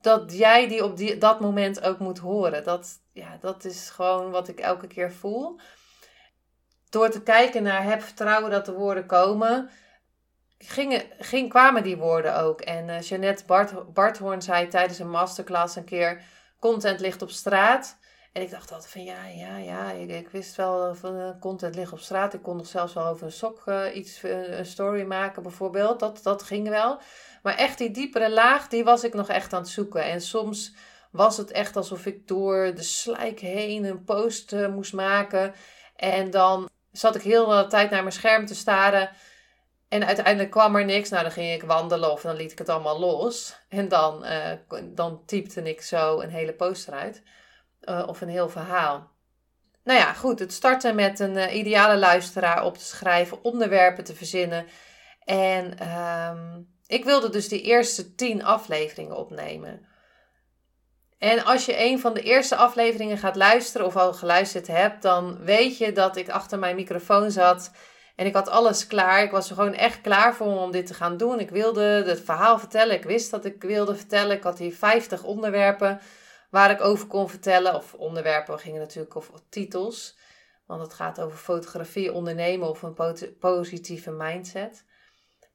dat 0.01 0.37
jij 0.37 0.67
die 0.67 0.83
op 0.83 0.97
die, 0.97 1.17
dat 1.17 1.39
moment 1.39 1.81
ook 1.81 1.99
moet 1.99 2.19
horen. 2.19 2.63
Dat, 2.63 2.99
ja, 3.11 3.37
dat 3.41 3.65
is 3.65 3.89
gewoon 3.89 4.31
wat 4.31 4.47
ik 4.47 4.59
elke 4.59 4.87
keer 4.87 5.11
voel. 5.11 5.59
Door 6.89 7.09
te 7.09 7.21
kijken 7.21 7.63
naar 7.63 7.83
heb 7.83 8.01
vertrouwen 8.01 8.51
dat 8.51 8.65
de 8.65 8.73
woorden 8.73 9.05
komen, 9.05 9.69
gingen, 10.57 11.03
ging, 11.19 11.49
kwamen 11.49 11.83
die 11.83 11.97
woorden 11.97 12.39
ook. 12.39 12.61
En 12.61 12.87
uh, 12.87 13.01
Jeannette 13.01 13.43
Bart, 13.93 14.43
zei 14.43 14.67
tijdens 14.67 14.99
een 14.99 15.09
masterclass 15.09 15.75
een 15.75 15.83
keer: 15.83 16.21
content 16.59 16.99
ligt 16.99 17.21
op 17.21 17.29
straat. 17.29 17.97
En 18.33 18.41
ik 18.41 18.51
dacht 18.51 18.71
altijd 18.71 18.91
van 18.91 19.03
ja, 19.03 19.25
ja, 19.25 19.57
ja, 19.57 19.91
ik, 19.91 20.09
ik 20.09 20.29
wist 20.29 20.55
wel 20.55 20.95
van 20.95 21.15
uh, 21.15 21.29
content 21.39 21.75
ligt 21.75 21.91
op 21.91 21.99
straat. 21.99 22.33
Ik 22.33 22.41
kon 22.41 22.57
nog 22.57 22.67
zelfs 22.67 22.93
wel 22.93 23.05
over 23.05 23.25
een 23.25 23.31
sok 23.31 23.63
uh, 23.65 23.95
iets, 23.95 24.23
een 24.23 24.65
story 24.65 25.03
maken 25.03 25.43
bijvoorbeeld. 25.43 25.99
Dat, 25.99 26.19
dat 26.23 26.43
ging 26.43 26.69
wel. 26.69 26.99
Maar 27.43 27.55
echt 27.55 27.77
die 27.77 27.91
diepere 27.91 28.29
laag, 28.29 28.67
die 28.67 28.83
was 28.83 29.03
ik 29.03 29.13
nog 29.13 29.29
echt 29.29 29.53
aan 29.53 29.61
het 29.61 29.69
zoeken. 29.69 30.03
En 30.03 30.21
soms 30.21 30.73
was 31.11 31.37
het 31.37 31.51
echt 31.51 31.75
alsof 31.75 32.05
ik 32.05 32.27
door 32.27 32.71
de 32.75 32.83
slijk 32.83 33.39
heen 33.39 33.83
een 33.83 34.03
post 34.03 34.53
uh, 34.53 34.67
moest 34.67 34.93
maken. 34.93 35.53
En 35.95 36.31
dan 36.31 36.69
zat 36.91 37.15
ik 37.15 37.21
heel 37.21 37.47
de 37.47 37.65
tijd 37.67 37.89
naar 37.89 38.01
mijn 38.01 38.13
scherm 38.13 38.45
te 38.45 38.55
staren. 38.55 39.09
En 39.87 40.05
uiteindelijk 40.05 40.51
kwam 40.51 40.75
er 40.75 40.85
niks. 40.85 41.09
Nou, 41.09 41.23
dan 41.23 41.31
ging 41.31 41.53
ik 41.53 41.63
wandelen 41.63 42.11
of 42.11 42.21
dan 42.21 42.35
liet 42.35 42.51
ik 42.51 42.57
het 42.57 42.69
allemaal 42.69 42.99
los. 42.99 43.55
En 43.69 43.87
dan, 43.87 44.25
uh, 44.25 44.51
dan 44.83 45.25
typte 45.25 45.61
ik 45.61 45.81
zo 45.81 46.19
een 46.19 46.29
hele 46.29 46.53
post 46.53 46.87
eruit. 46.87 47.23
Uh, 47.81 48.03
of 48.07 48.21
een 48.21 48.29
heel 48.29 48.49
verhaal. 48.49 49.11
Nou 49.83 49.99
ja, 49.99 50.13
goed. 50.13 50.39
Het 50.39 50.53
startte 50.53 50.93
met 50.93 51.19
een 51.19 51.57
ideale 51.57 51.97
luisteraar 51.97 52.63
op 52.63 52.77
te 52.77 52.85
schrijven, 52.85 53.43
onderwerpen 53.43 54.03
te 54.03 54.15
verzinnen. 54.15 54.65
En 55.23 55.89
um, 55.89 56.77
ik 56.89 57.05
wilde 57.05 57.29
dus 57.29 57.47
die 57.47 57.61
eerste 57.61 58.15
tien 58.15 58.43
afleveringen 58.43 59.15
opnemen. 59.15 59.85
En 61.17 61.45
als 61.45 61.65
je 61.65 61.83
een 61.83 61.99
van 61.99 62.13
de 62.13 62.21
eerste 62.21 62.55
afleveringen 62.55 63.17
gaat 63.17 63.35
luisteren 63.35 63.87
of 63.87 63.95
al 63.95 64.13
geluisterd 64.13 64.67
hebt, 64.67 65.01
dan 65.01 65.37
weet 65.43 65.77
je 65.77 65.91
dat 65.91 66.15
ik 66.15 66.29
achter 66.29 66.59
mijn 66.59 66.75
microfoon 66.75 67.31
zat 67.31 67.71
En 68.15 68.25
ik 68.25 68.33
had 68.33 68.49
alles 68.49 68.87
klaar. 68.87 69.23
Ik 69.23 69.31
was 69.31 69.49
er 69.49 69.55
gewoon 69.55 69.73
echt 69.73 70.01
klaar 70.01 70.35
voor 70.35 70.59
om 70.59 70.71
dit 70.71 70.85
te 70.85 70.93
gaan 70.93 71.17
doen. 71.17 71.39
Ik 71.39 71.49
wilde 71.49 72.03
het 72.05 72.21
verhaal 72.21 72.59
vertellen. 72.59 72.95
Ik 72.95 73.03
wist 73.03 73.31
dat 73.31 73.45
ik 73.45 73.63
wilde 73.63 73.95
vertellen. 73.95 74.35
Ik 74.35 74.43
had 74.43 74.57
hier 74.57 74.75
50 74.75 75.23
onderwerpen 75.23 75.99
waar 76.49 76.71
ik 76.71 76.81
over 76.81 77.07
kon 77.07 77.29
vertellen. 77.29 77.75
Of 77.75 77.93
onderwerpen, 77.93 78.53
we 78.53 78.59
gingen 78.59 78.79
natuurlijk 78.79 79.15
over 79.15 79.33
titels. 79.49 80.17
Want 80.65 80.81
het 80.81 80.93
gaat 80.93 81.21
over 81.21 81.37
fotografie, 81.37 82.13
ondernemen 82.13 82.69
of 82.69 82.81
een 82.81 82.95
positieve 83.39 84.11
mindset. 84.11 84.83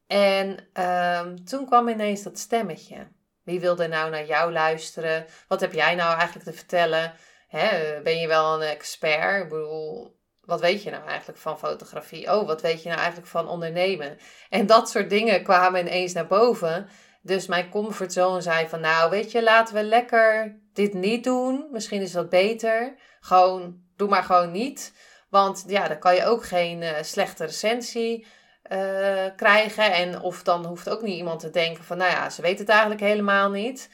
En 0.07 0.67
ehm, 0.73 1.35
toen 1.43 1.65
kwam 1.65 1.87
ineens 1.87 2.23
dat 2.23 2.39
stemmetje. 2.39 3.07
Wie 3.43 3.59
wilde 3.59 3.87
nou 3.87 4.09
naar 4.09 4.25
jou 4.25 4.51
luisteren? 4.51 5.25
Wat 5.47 5.61
heb 5.61 5.73
jij 5.73 5.95
nou 5.95 6.15
eigenlijk 6.15 6.45
te 6.45 6.53
vertellen? 6.53 7.13
Hè, 7.47 8.01
ben 8.01 8.17
je 8.17 8.27
wel 8.27 8.53
een 8.53 8.67
expert? 8.67 9.43
Ik 9.43 9.49
bedoel, 9.49 10.19
wat 10.41 10.59
weet 10.61 10.83
je 10.83 10.89
nou 10.89 11.07
eigenlijk 11.07 11.39
van 11.39 11.59
fotografie? 11.59 12.33
Oh, 12.33 12.47
wat 12.47 12.61
weet 12.61 12.81
je 12.81 12.87
nou 12.87 12.99
eigenlijk 12.99 13.29
van 13.29 13.47
ondernemen? 13.47 14.17
En 14.49 14.65
dat 14.65 14.89
soort 14.89 15.09
dingen 15.09 15.43
kwamen 15.43 15.79
ineens 15.79 16.13
naar 16.13 16.27
boven. 16.27 16.87
Dus 17.21 17.47
mijn 17.47 17.69
comfortzone 17.69 18.41
zei 18.41 18.67
van, 18.67 18.79
nou 18.79 19.09
weet 19.09 19.31
je, 19.31 19.43
laten 19.43 19.75
we 19.75 19.83
lekker 19.83 20.59
dit 20.73 20.93
niet 20.93 21.23
doen. 21.23 21.67
Misschien 21.71 22.01
is 22.01 22.11
dat 22.11 22.29
beter. 22.29 22.95
Gewoon, 23.19 23.81
doe 23.95 24.09
maar 24.09 24.23
gewoon 24.23 24.51
niet. 24.51 24.93
Want 25.29 25.63
ja, 25.67 25.87
dan 25.87 25.99
kan 25.99 26.15
je 26.15 26.25
ook 26.25 26.45
geen 26.45 26.81
uh, 26.81 26.91
slechte 27.01 27.45
recensie 27.45 28.27
uh, 28.71 29.25
krijgen. 29.35 29.93
En 29.93 30.21
of 30.21 30.43
dan 30.43 30.65
hoeft 30.65 30.89
ook 30.89 31.01
niet 31.01 31.17
iemand 31.17 31.39
te 31.39 31.49
denken 31.49 31.83
van, 31.83 31.97
nou 31.97 32.11
ja, 32.11 32.29
ze 32.29 32.41
weet 32.41 32.59
het 32.59 32.69
eigenlijk 32.69 33.01
helemaal 33.01 33.49
niet. 33.49 33.89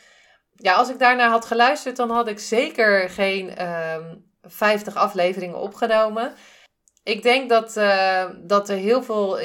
Ja, 0.56 0.74
als 0.74 0.90
ik 0.90 1.00
daarnaar 1.00 1.30
had 1.30 1.46
geluisterd, 1.46 1.96
dan 1.96 2.10
had 2.10 2.28
ik 2.28 2.40
zeker 2.40 3.10
geen 3.10 3.48
uh, 3.48 3.94
ehm, 3.94 4.16
50 4.42 4.96
afleveringen 4.96 5.60
opgenomen. 5.60 6.34
Ik 7.04 7.24
denk 7.24 7.50
dat, 7.50 7.78
uh, 7.78 8.26
dat 8.38 8.70
er 8.70 8.78
heel 8.78 9.04
veel 9.04 9.40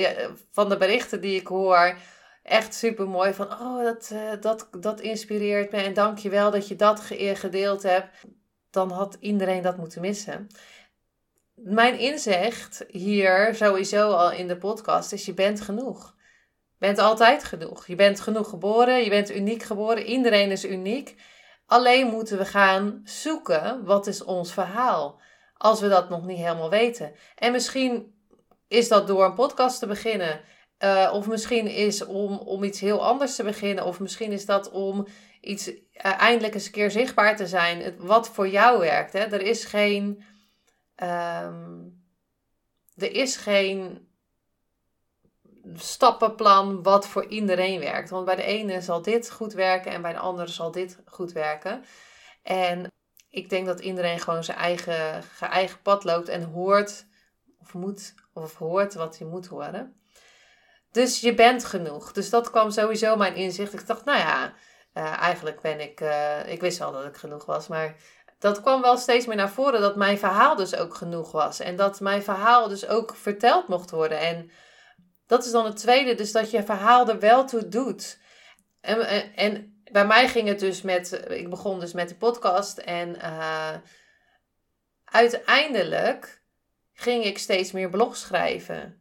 van 0.52 0.68
de 0.68 0.76
berichten 0.76 1.20
die 1.20 1.40
ik 1.40 1.46
hoor 1.46 1.96
echt 2.42 2.74
super 2.74 3.08
mooi 3.08 3.34
van, 3.34 3.52
oh, 3.52 3.84
dat, 3.84 4.10
uh, 4.12 4.20
dat, 4.40 4.68
dat 4.80 5.00
inspireert 5.00 5.72
me 5.72 5.82
en 5.82 5.94
dank 5.94 6.18
je 6.18 6.28
wel 6.28 6.50
dat 6.50 6.68
je 6.68 6.76
dat 6.76 7.00
gedeeld 7.34 7.82
hebt. 7.82 8.24
Dan 8.70 8.90
had 8.90 9.16
iedereen 9.20 9.62
dat 9.62 9.76
moeten 9.76 10.00
missen 10.00 10.48
mijn 11.56 11.98
inzicht 11.98 12.84
hier 12.88 13.54
sowieso 13.54 14.10
al 14.10 14.32
in 14.32 14.48
de 14.48 14.56
podcast 14.56 15.12
is: 15.12 15.24
je 15.24 15.34
bent 15.34 15.60
genoeg. 15.60 16.14
Je 16.78 16.86
bent 16.86 16.98
altijd 16.98 17.44
genoeg. 17.44 17.86
Je 17.86 17.94
bent 17.94 18.20
genoeg 18.20 18.48
geboren, 18.48 19.04
je 19.04 19.10
bent 19.10 19.34
uniek 19.34 19.62
geboren, 19.62 20.04
iedereen 20.04 20.50
is 20.50 20.64
uniek. 20.64 21.16
Alleen 21.66 22.06
moeten 22.06 22.38
we 22.38 22.44
gaan 22.44 23.00
zoeken 23.04 23.84
wat 23.84 24.06
is 24.06 24.24
ons 24.24 24.52
verhaal. 24.52 25.20
Als 25.56 25.80
we 25.80 25.88
dat 25.88 26.08
nog 26.08 26.26
niet 26.26 26.38
helemaal 26.38 26.70
weten. 26.70 27.12
En 27.34 27.52
misschien 27.52 28.14
is 28.68 28.88
dat 28.88 29.06
door 29.06 29.24
een 29.24 29.34
podcast 29.34 29.78
te 29.78 29.86
beginnen. 29.86 30.40
Uh, 30.84 31.10
of 31.12 31.26
misschien 31.26 31.66
is 31.66 32.04
om, 32.04 32.38
om 32.38 32.64
iets 32.64 32.80
heel 32.80 33.04
anders 33.04 33.36
te 33.36 33.42
beginnen. 33.42 33.84
Of 33.84 34.00
misschien 34.00 34.32
is 34.32 34.46
dat 34.46 34.70
om 34.70 35.06
iets 35.40 35.68
uh, 35.68 35.76
eindelijk 36.00 36.54
eens 36.54 36.66
een 36.66 36.72
keer 36.72 36.90
zichtbaar 36.90 37.36
te 37.36 37.46
zijn. 37.46 37.94
Wat 37.98 38.28
voor 38.28 38.48
jou 38.48 38.78
werkt. 38.78 39.12
Hè? 39.12 39.18
Er 39.18 39.42
is 39.42 39.64
geen 39.64 40.24
Um, 41.02 42.04
er 42.96 43.12
is 43.12 43.36
geen 43.36 44.08
stappenplan 45.74 46.82
wat 46.82 47.06
voor 47.06 47.26
iedereen 47.26 47.80
werkt. 47.80 48.10
Want 48.10 48.24
bij 48.24 48.36
de 48.36 48.42
ene 48.42 48.80
zal 48.80 49.02
dit 49.02 49.30
goed 49.30 49.52
werken 49.52 49.92
en 49.92 50.02
bij 50.02 50.12
de 50.12 50.18
andere 50.18 50.50
zal 50.50 50.70
dit 50.70 50.98
goed 51.04 51.32
werken. 51.32 51.84
En 52.42 52.92
ik 53.28 53.50
denk 53.50 53.66
dat 53.66 53.80
iedereen 53.80 54.20
gewoon 54.20 54.44
zijn 54.44 54.58
eigen, 54.58 55.22
eigen 55.40 55.82
pad 55.82 56.04
loopt 56.04 56.28
en 56.28 56.42
hoort 56.42 57.06
of 57.58 57.74
moet 57.74 58.14
of 58.32 58.54
hoort 58.54 58.94
wat 58.94 59.18
hij 59.18 59.26
moet 59.26 59.46
horen. 59.46 60.00
Dus 60.90 61.20
je 61.20 61.34
bent 61.34 61.64
genoeg. 61.64 62.12
Dus 62.12 62.30
dat 62.30 62.50
kwam 62.50 62.70
sowieso 62.70 63.16
mijn 63.16 63.34
inzicht. 63.34 63.72
Ik 63.72 63.86
dacht, 63.86 64.04
nou 64.04 64.18
ja, 64.18 64.54
uh, 64.94 65.22
eigenlijk 65.22 65.60
ben 65.60 65.80
ik. 65.80 66.00
Uh, 66.00 66.52
ik 66.52 66.60
wist 66.60 66.80
al 66.80 66.92
dat 66.92 67.04
ik 67.04 67.16
genoeg 67.16 67.44
was, 67.44 67.68
maar 67.68 67.96
dat 68.38 68.60
kwam 68.60 68.82
wel 68.82 68.96
steeds 68.96 69.26
meer 69.26 69.36
naar 69.36 69.50
voren 69.50 69.80
dat 69.80 69.96
mijn 69.96 70.18
verhaal 70.18 70.56
dus 70.56 70.76
ook 70.76 70.94
genoeg 70.94 71.32
was. 71.32 71.60
En 71.60 71.76
dat 71.76 72.00
mijn 72.00 72.22
verhaal 72.22 72.68
dus 72.68 72.86
ook 72.86 73.14
verteld 73.16 73.68
mocht 73.68 73.90
worden. 73.90 74.18
En 74.18 74.50
dat 75.26 75.44
is 75.44 75.50
dan 75.50 75.64
het 75.64 75.76
tweede, 75.76 76.14
dus 76.14 76.32
dat 76.32 76.50
je 76.50 76.62
verhaal 76.62 77.08
er 77.08 77.18
wel 77.18 77.46
toe 77.46 77.68
doet. 77.68 78.18
En, 78.80 79.34
en, 79.34 79.80
bij 79.92 80.06
mij 80.06 80.28
ging 80.28 80.48
het 80.48 80.58
dus 80.58 80.82
met, 80.82 81.24
ik 81.28 81.50
begon 81.50 81.80
dus 81.80 81.92
met 81.92 82.08
de 82.08 82.16
podcast 82.16 82.78
en 82.78 83.16
uh, 83.16 83.74
uiteindelijk 85.04 86.42
ging 86.92 87.24
ik 87.24 87.38
steeds 87.38 87.72
meer 87.72 87.90
blogs 87.90 88.20
schrijven. 88.20 89.00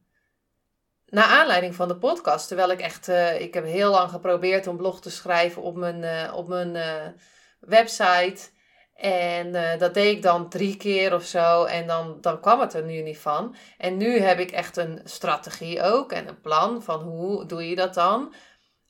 Naar 1.06 1.26
aanleiding 1.26 1.76
van 1.76 1.88
de 1.88 1.98
podcast, 1.98 2.48
terwijl 2.48 2.72
ik 2.72 2.80
echt, 2.80 3.08
uh, 3.08 3.42
ik 3.42 3.54
heb 3.54 3.66
heel 3.66 3.92
lang 3.92 4.10
geprobeerd 4.10 4.68
om 4.68 4.78
blog 4.78 5.02
te 5.02 5.10
schrijven 5.10 5.62
op 5.62 5.76
mijn, 5.76 6.34
op 6.34 6.48
mijn 6.48 6.78
website. 7.60 8.54
En 8.96 9.48
uh, 9.48 9.78
dat 9.78 9.94
deed 9.94 10.16
ik 10.16 10.22
dan 10.22 10.50
drie 10.50 10.78
keer 10.78 11.14
of 11.14 11.24
zo. 11.24 11.64
En 11.64 11.88
dan, 11.88 12.18
dan 12.22 12.40
kwam 12.40 12.60
het 12.60 12.74
er 12.74 12.84
nu 12.84 13.02
niet 13.02 13.18
van. 13.18 13.56
En 13.78 13.98
nu 13.98 14.20
heb 14.20 14.40
ik 14.40 14.52
echt 14.52 14.78
een 14.78 15.02
strategie 15.04 15.82
ook. 15.82 16.12
En 16.12 16.28
een 16.28 16.42
plan 16.42 16.84
van 16.84 17.02
hoe 17.02 17.46
doe 17.46 17.70
je 17.70 17.76
dat 17.76 17.94
dan. 17.94 18.34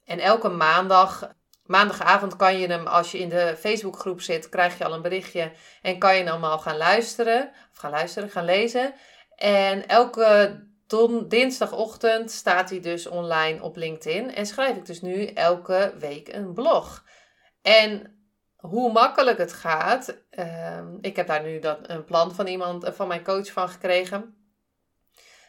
En 0.06 0.20
elke 0.20 0.50
maandag, 0.50 1.32
maandagavond 1.64 2.36
kan 2.36 2.60
je 2.60 2.68
hem, 2.68 2.88
als 2.88 3.12
je 3.12 3.20
in 3.20 3.30
de 3.30 3.56
Facebookgroep 3.60 4.22
zit, 4.22 4.50
krijg 4.50 4.78
je 4.78 4.86
al 4.86 4.94
een 4.94 5.02
berichtje. 5.02 5.52
En 5.82 6.00
kan 6.00 6.16
je 6.16 6.20
hem 6.24 6.32
allemaal 6.32 6.60
gaan 6.60 6.78
luisteren. 6.78 7.52
Of 7.72 7.78
gaan 7.78 7.92
luisteren, 7.92 8.30
gaan 8.30 8.46
lezen. 8.46 8.94
En 9.36 9.88
elke 9.88 10.60
don, 10.88 11.28
dinsdagochtend 11.28 12.32
staat 12.32 12.70
hij 12.70 12.80
dus 12.80 13.08
online 13.08 13.62
op 13.62 13.76
LinkedIn. 13.76 14.36
En 14.36 14.46
schrijf 14.46 14.76
ik 14.76 14.86
dus 14.86 15.02
nu 15.02 15.26
elke 15.26 15.94
week 16.00 16.34
een 16.34 16.54
blog. 16.54 17.04
En 17.62 18.15
hoe 18.66 18.92
makkelijk 18.92 19.38
het 19.38 19.54
gaat. 19.54 20.16
Ehm, 20.30 20.88
ik 21.02 21.16
heb 21.16 21.28
daar 21.28 21.44
nu 21.44 21.60
dat, 21.60 21.80
een 21.82 22.06
plan 22.06 22.36
van 22.36 22.48
iemand, 22.48 22.84
eh, 22.84 22.94
van 22.94 23.08
mijn 23.08 23.24
coach 23.24 23.52
van 23.52 23.70
gekregen. 23.70 24.36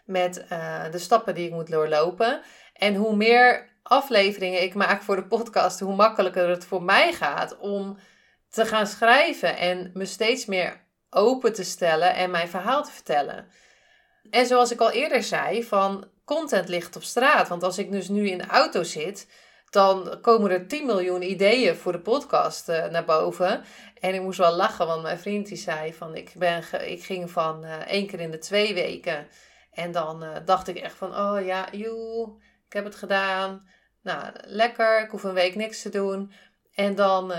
Met 0.04 0.46
eh, 0.46 0.90
de 0.90 0.98
stappen 0.98 1.34
die 1.34 1.46
ik 1.46 1.52
moet 1.52 1.70
doorlopen. 1.70 2.40
En 2.72 2.94
hoe 2.94 3.16
meer 3.16 3.68
afleveringen 3.82 4.62
ik 4.62 4.74
maak 4.74 5.02
voor 5.02 5.16
de 5.16 5.26
podcast, 5.26 5.80
hoe 5.80 5.94
makkelijker 5.94 6.48
het 6.48 6.64
voor 6.64 6.82
mij 6.82 7.12
gaat 7.12 7.58
om 7.58 7.98
te 8.48 8.66
gaan 8.66 8.86
schrijven 8.86 9.56
en 9.56 9.90
me 9.94 10.04
steeds 10.04 10.46
meer 10.46 10.84
open 11.10 11.52
te 11.52 11.64
stellen 11.64 12.14
en 12.14 12.30
mijn 12.30 12.48
verhaal 12.48 12.84
te 12.84 12.90
vertellen. 12.90 13.48
En 14.30 14.46
zoals 14.46 14.72
ik 14.72 14.80
al 14.80 14.90
eerder 14.90 15.22
zei, 15.22 15.64
van 15.64 16.08
content 16.24 16.68
ligt 16.68 16.96
op 16.96 17.02
straat. 17.02 17.48
Want 17.48 17.62
als 17.62 17.78
ik 17.78 17.90
dus 17.90 18.08
nu 18.08 18.28
in 18.28 18.38
de 18.38 18.46
auto 18.46 18.82
zit, 18.82 19.26
dan 19.76 20.18
komen 20.20 20.50
er 20.50 20.66
10 20.66 20.86
miljoen 20.86 21.22
ideeën 21.22 21.76
voor 21.76 21.92
de 21.92 22.00
podcast 22.00 22.68
uh, 22.68 22.86
naar 22.86 23.04
boven. 23.04 23.64
En 24.00 24.14
ik 24.14 24.20
moest 24.20 24.38
wel 24.38 24.56
lachen, 24.56 24.86
want 24.86 25.02
mijn 25.02 25.18
vriend 25.18 25.46
die 25.46 25.56
zei 25.56 25.94
van 25.94 26.14
ik, 26.14 26.32
ben 26.36 26.62
ik 26.84 27.04
ging 27.04 27.30
van 27.30 27.64
uh, 27.64 27.72
één 27.86 28.06
keer 28.06 28.20
in 28.20 28.30
de 28.30 28.38
twee 28.38 28.74
weken. 28.74 29.26
En 29.72 29.92
dan 29.92 30.24
uh, 30.24 30.30
dacht 30.44 30.68
ik 30.68 30.76
echt 30.76 30.94
van, 30.94 31.16
oh 31.16 31.44
ja, 31.44 31.68
joe, 31.72 32.36
ik 32.66 32.72
heb 32.72 32.84
het 32.84 32.96
gedaan. 32.96 33.68
Nou, 34.02 34.32
lekker, 34.44 35.00
ik 35.00 35.10
hoef 35.10 35.22
een 35.22 35.34
week 35.34 35.54
niks 35.54 35.82
te 35.82 35.88
doen. 35.88 36.32
En 36.74 36.94
dan, 36.94 37.32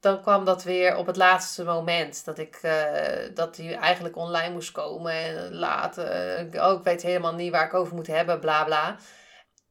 dan 0.00 0.22
kwam 0.22 0.44
dat 0.44 0.62
weer 0.62 0.96
op 0.96 1.06
het 1.06 1.16
laatste 1.16 1.64
moment. 1.64 2.24
Dat 2.24 2.38
ik 2.38 2.60
dat 3.34 3.54
die 3.54 3.74
eigenlijk 3.74 4.16
online 4.16 4.52
moest 4.52 4.72
komen. 4.72 5.12
En 5.12 5.54
later, 5.54 6.46
oh, 6.54 6.78
ik 6.78 6.84
weet 6.84 7.02
helemaal 7.02 7.34
niet 7.34 7.52
waar 7.52 7.66
ik 7.66 7.74
over 7.74 7.94
moet 7.94 8.06
hebben, 8.06 8.40
bla 8.40 8.64
bla. 8.64 8.96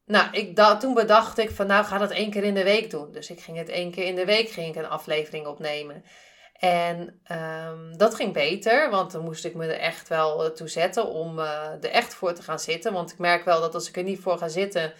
Nou, 0.04 0.32
ik 0.32 0.56
toen 0.80 0.94
bedacht 0.94 1.38
ik 1.38 1.50
van 1.50 1.66
nou 1.66 1.84
ga 1.84 1.98
dat 1.98 2.10
één 2.10 2.30
keer 2.30 2.44
in 2.44 2.54
de 2.54 2.64
week 2.64 2.90
doen. 2.90 3.12
Dus 3.12 3.30
ik 3.30 3.40
ging 3.40 3.56
het 3.56 3.68
één 3.68 3.90
keer 3.90 4.04
in 4.04 4.14
de 4.14 4.24
week 4.24 4.48
ging 4.48 4.68
ik 4.68 4.82
een 4.82 4.88
aflevering 4.88 5.46
opnemen. 5.46 6.04
En 6.52 7.20
um, 7.66 7.96
dat 7.96 8.14
ging 8.14 8.32
beter, 8.32 8.90
want 8.90 9.12
dan 9.12 9.24
moest 9.24 9.44
ik 9.44 9.54
me 9.54 9.66
er 9.66 9.78
echt 9.78 10.08
wel 10.08 10.52
toe 10.52 10.68
zetten 10.68 11.06
om 11.06 11.38
uh, 11.38 11.68
er 11.80 11.90
echt 11.90 12.14
voor 12.14 12.32
te 12.32 12.42
gaan 12.42 12.58
zitten. 12.58 12.92
Want 12.92 13.12
ik 13.12 13.18
merk 13.18 13.44
wel 13.44 13.60
dat 13.60 13.74
als 13.74 13.88
ik 13.88 13.96
er 13.96 14.02
niet 14.02 14.20
voor 14.20 14.38
ga 14.38 14.48
zitten, 14.48 14.92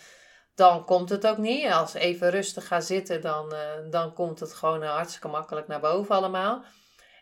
dan 0.55 0.85
komt 0.85 1.09
het 1.09 1.27
ook 1.27 1.39
niet. 1.39 1.71
Als 1.71 1.95
even 1.95 2.31
rustig 2.31 2.67
ga 2.67 2.81
zitten, 2.81 3.21
dan, 3.21 3.53
uh, 3.53 3.91
dan 3.91 4.15
komt 4.15 4.41
het 4.41 4.55
gewoon 4.55 4.83
hartstikke 4.83 5.29
makkelijk 5.29 5.67
naar 5.67 5.81
boven 5.81 6.15
allemaal. 6.15 6.65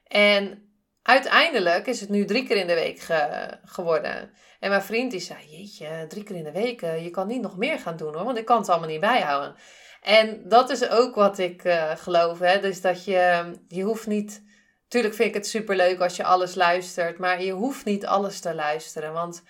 En 0.06 0.69
uiteindelijk 1.10 1.86
is 1.86 2.00
het 2.00 2.08
nu 2.08 2.24
drie 2.24 2.46
keer 2.46 2.56
in 2.56 2.66
de 2.66 2.74
week 2.74 2.98
ge 2.98 3.48
geworden. 3.64 4.30
En 4.60 4.70
mijn 4.70 4.82
vriend 4.82 5.10
die 5.10 5.20
zei, 5.20 5.38
jeetje, 5.48 6.06
drie 6.08 6.22
keer 6.22 6.36
in 6.36 6.44
de 6.44 6.52
week, 6.52 6.82
eh, 6.82 7.04
je 7.04 7.10
kan 7.10 7.26
niet 7.26 7.40
nog 7.40 7.56
meer 7.56 7.78
gaan 7.78 7.96
doen 7.96 8.14
hoor, 8.14 8.24
want 8.24 8.38
ik 8.38 8.44
kan 8.44 8.58
het 8.58 8.68
allemaal 8.68 8.88
niet 8.88 9.00
bijhouden. 9.00 9.54
En 10.02 10.48
dat 10.48 10.70
is 10.70 10.88
ook 10.88 11.14
wat 11.14 11.38
ik 11.38 11.64
uh, 11.64 11.90
geloof, 11.96 12.38
hè? 12.38 12.60
dus 12.60 12.80
dat 12.80 13.04
je, 13.04 13.52
je 13.68 13.82
hoeft 13.82 14.06
niet, 14.06 14.42
tuurlijk 14.88 15.14
vind 15.14 15.28
ik 15.28 15.34
het 15.34 15.46
superleuk 15.46 16.00
als 16.00 16.16
je 16.16 16.24
alles 16.24 16.54
luistert, 16.54 17.18
maar 17.18 17.42
je 17.42 17.52
hoeft 17.52 17.84
niet 17.84 18.06
alles 18.06 18.40
te 18.40 18.54
luisteren, 18.54 19.12
want 19.12 19.42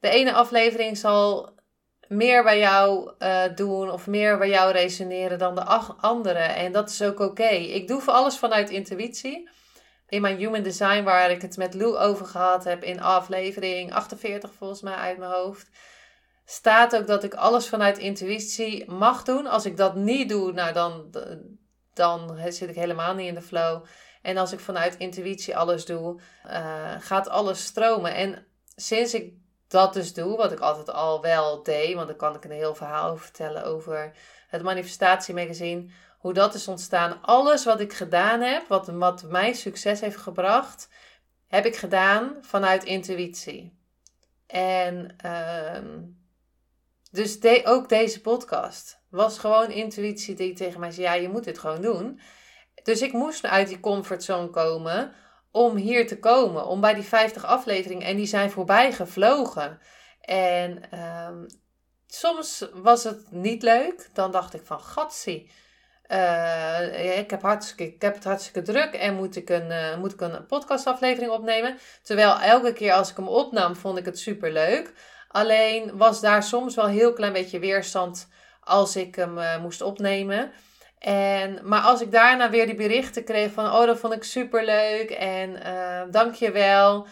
de 0.00 0.08
ene 0.08 0.32
aflevering 0.32 0.96
zal 0.96 1.50
meer 2.08 2.42
bij 2.42 2.58
jou 2.58 3.12
doen 3.54 3.90
of 3.90 4.06
meer 4.06 4.38
bij 4.38 4.48
jou 4.48 4.72
resoneren 4.72 5.38
dan 5.38 5.54
de 5.54 5.64
andere. 6.00 6.38
En 6.38 6.72
dat 6.72 6.90
is 6.90 7.02
ook 7.02 7.20
oké. 7.20 7.48
Ik 7.48 7.88
doe 7.88 8.00
voor 8.00 8.12
alles 8.12 8.36
vanuit 8.36 8.70
intuïtie. 8.70 9.48
In 10.08 10.20
mijn 10.20 10.36
Human 10.36 10.62
Design, 10.62 11.02
waar 11.02 11.30
ik 11.30 11.42
het 11.42 11.56
met 11.56 11.74
Lou 11.74 11.96
over 11.96 12.26
gehad 12.26 12.64
heb 12.64 12.82
in 12.82 13.00
aflevering 13.00 13.92
48 13.92 14.52
volgens 14.54 14.82
mij 14.82 14.94
uit 14.94 15.18
mijn 15.18 15.30
hoofd, 15.30 15.68
staat 16.44 16.96
ook 16.96 17.06
dat 17.06 17.24
ik 17.24 17.34
alles 17.34 17.68
vanuit 17.68 17.98
intuïtie 17.98 18.90
mag 18.90 19.22
doen. 19.22 19.46
Als 19.46 19.66
ik 19.66 19.76
dat 19.76 19.94
niet 19.94 20.28
doe, 20.28 20.52
nou 20.52 20.72
dan, 20.72 21.14
dan 21.94 22.38
zit 22.48 22.68
ik 22.68 22.74
helemaal 22.74 23.14
niet 23.14 23.28
in 23.28 23.34
de 23.34 23.42
flow. 23.42 23.84
En 24.22 24.36
als 24.36 24.52
ik 24.52 24.60
vanuit 24.60 24.96
intuïtie 24.96 25.56
alles 25.56 25.84
doe, 25.84 26.20
uh, 26.46 26.94
gaat 26.98 27.28
alles 27.28 27.64
stromen. 27.64 28.14
En 28.14 28.46
sinds 28.76 29.14
ik 29.14 29.32
dat 29.68 29.92
dus 29.92 30.14
doe, 30.14 30.36
wat 30.36 30.52
ik 30.52 30.60
altijd 30.60 30.90
al 30.90 31.20
wel 31.20 31.62
deed, 31.62 31.94
want 31.94 32.08
dan 32.08 32.16
kan 32.16 32.34
ik 32.34 32.44
een 32.44 32.50
heel 32.50 32.74
verhaal 32.74 33.10
over 33.10 33.24
vertellen 33.24 33.64
over 33.64 34.12
het 34.48 34.62
manifestatiemagazine, 34.62 35.90
hoe 36.18 36.32
dat 36.32 36.54
is 36.54 36.68
ontstaan. 36.68 37.22
Alles 37.22 37.64
wat 37.64 37.80
ik 37.80 37.92
gedaan 37.92 38.40
heb, 38.40 38.68
wat, 38.68 38.86
wat 38.86 39.22
mij 39.22 39.52
succes 39.52 40.00
heeft 40.00 40.16
gebracht, 40.16 40.88
heb 41.46 41.66
ik 41.66 41.76
gedaan 41.76 42.36
vanuit 42.40 42.84
intuïtie. 42.84 43.76
En 44.46 45.16
uh, 45.24 45.78
dus 47.10 47.64
ook 47.64 47.88
deze 47.88 48.20
podcast 48.20 49.00
was 49.10 49.38
gewoon 49.38 49.70
intuïtie 49.70 50.34
die 50.34 50.54
tegen 50.54 50.80
mij 50.80 50.90
zei: 50.90 51.06
ja, 51.06 51.12
je 51.12 51.28
moet 51.28 51.44
dit 51.44 51.58
gewoon 51.58 51.82
doen. 51.82 52.20
Dus 52.82 53.02
ik 53.02 53.12
moest 53.12 53.46
uit 53.46 53.68
die 53.68 53.80
comfortzone 53.80 54.50
komen 54.50 55.12
om 55.50 55.76
hier 55.76 56.06
te 56.06 56.18
komen, 56.18 56.66
om 56.66 56.80
bij 56.80 56.94
die 56.94 57.02
50 57.02 57.44
afleveringen. 57.44 58.06
En 58.06 58.16
die 58.16 58.26
zijn 58.26 58.50
voorbij 58.50 58.92
gevlogen. 58.92 59.78
En 60.20 60.98
um, 61.28 61.46
soms 62.06 62.68
was 62.74 63.04
het 63.04 63.30
niet 63.30 63.62
leuk. 63.62 64.10
Dan 64.12 64.30
dacht 64.30 64.54
ik 64.54 64.62
van, 64.64 64.80
gatsie. 64.80 65.50
Uh, 66.12 67.18
ik, 67.18 67.30
heb 67.30 67.42
hartstikke, 67.42 68.06
het 68.06 68.24
hartstikke 68.24 68.62
druk 68.62 68.94
en 68.94 69.14
moet 69.14 69.36
ik, 69.36 69.48
een, 69.48 69.70
uh, 69.70 69.96
moet 69.96 70.12
ik 70.12 70.20
een 70.20 70.46
podcastaflevering 70.46 71.30
opnemen. 71.30 71.78
Terwijl 72.02 72.40
elke 72.40 72.72
keer 72.72 72.92
als 72.92 73.10
ik 73.10 73.16
hem 73.16 73.28
opnam, 73.28 73.76
vond 73.76 73.98
ik 73.98 74.04
het 74.04 74.18
super 74.18 74.52
leuk. 74.52 74.92
Alleen 75.28 75.96
was 75.96 76.20
daar 76.20 76.42
soms 76.42 76.74
wel 76.74 76.84
een 76.84 76.90
heel 76.90 77.12
klein 77.12 77.32
beetje 77.32 77.58
weerstand 77.58 78.28
als 78.60 78.96
ik 78.96 79.14
hem 79.14 79.38
uh, 79.38 79.60
moest 79.60 79.82
opnemen. 79.82 80.52
En, 80.98 81.60
maar 81.62 81.80
als 81.80 82.00
ik 82.00 82.12
daarna 82.12 82.50
weer 82.50 82.66
die 82.66 82.74
berichten 82.74 83.24
kreeg 83.24 83.52
van, 83.52 83.64
oh, 83.64 83.86
dat 83.86 83.98
vond 83.98 84.14
ik 84.14 84.24
super 84.24 84.64
leuk 84.64 85.10
en 85.10 85.60
dank 86.10 86.34
je 86.34 86.50
wel, 86.50 87.06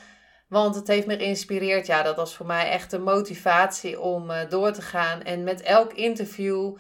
want 0.49 0.75
het 0.75 0.87
heeft 0.87 1.07
me 1.07 1.17
geïnspireerd. 1.17 1.87
Ja, 1.87 2.03
dat 2.03 2.17
was 2.17 2.35
voor 2.35 2.47
mij 2.47 2.71
echt 2.71 2.93
een 2.93 3.03
motivatie 3.03 4.01
om 4.01 4.31
door 4.49 4.73
te 4.73 4.83
gaan. 4.83 5.23
En 5.23 5.45
met 5.45 5.63
elk 5.63 5.93
interview 5.93 6.77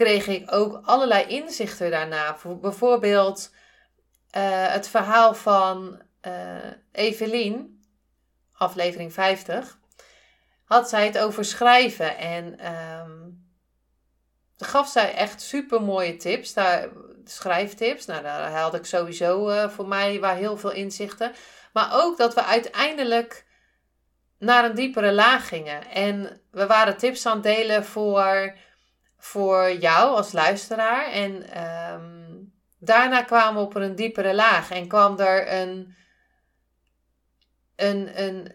kreeg 0.00 0.26
ik 0.26 0.52
ook 0.52 0.80
allerlei 0.84 1.26
inzichten 1.26 1.90
daarna. 1.90 2.36
Bijvoorbeeld 2.60 3.50
uh, 4.36 4.66
het 4.66 4.88
verhaal 4.88 5.34
van 5.34 6.02
Evelien, 6.92 7.84
aflevering 8.52 9.12
50, 9.12 9.78
had 10.64 10.88
zij 10.88 11.04
het 11.04 11.18
over 11.18 11.44
schrijven 11.44 12.18
en... 12.18 12.66
Um, 12.74 13.48
gaf 14.56 14.88
zij 14.88 15.14
echt 15.14 15.40
super 15.40 15.82
mooie 15.82 16.16
tips, 16.16 16.52
daar, 16.52 16.88
schrijftips. 17.24 18.06
Nou, 18.06 18.22
daar 18.22 18.52
had 18.52 18.74
ik 18.74 18.84
sowieso 18.84 19.50
uh, 19.50 19.68
voor 19.68 19.88
mij 19.88 20.20
waar 20.20 20.36
heel 20.36 20.56
veel 20.56 20.72
inzichten. 20.72 21.32
Maar 21.72 21.88
ook 21.92 22.18
dat 22.18 22.34
we 22.34 22.44
uiteindelijk 22.44 23.44
naar 24.38 24.64
een 24.64 24.74
diepere 24.74 25.12
laag 25.12 25.48
gingen. 25.48 25.90
En 25.90 26.40
we 26.50 26.66
waren 26.66 26.96
tips 26.96 27.26
aan 27.26 27.34
het 27.34 27.42
delen 27.42 27.84
voor, 27.84 28.54
voor 29.20 29.72
jou 29.72 30.16
als 30.16 30.32
luisteraar. 30.32 31.10
En 31.10 31.62
um, 31.92 32.52
daarna 32.78 33.22
kwamen 33.22 33.60
we 33.60 33.66
op 33.66 33.74
een 33.74 33.94
diepere 33.94 34.34
laag 34.34 34.70
en 34.70 34.88
kwam 34.88 35.18
er 35.18 35.52
een, 35.52 35.94
een, 37.76 38.22
een, 38.22 38.52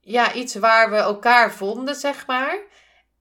ja, 0.00 0.32
iets 0.32 0.54
waar 0.54 0.90
we 0.90 0.96
elkaar 0.96 1.52
vonden, 1.52 1.94
zeg 1.94 2.26
maar. 2.26 2.58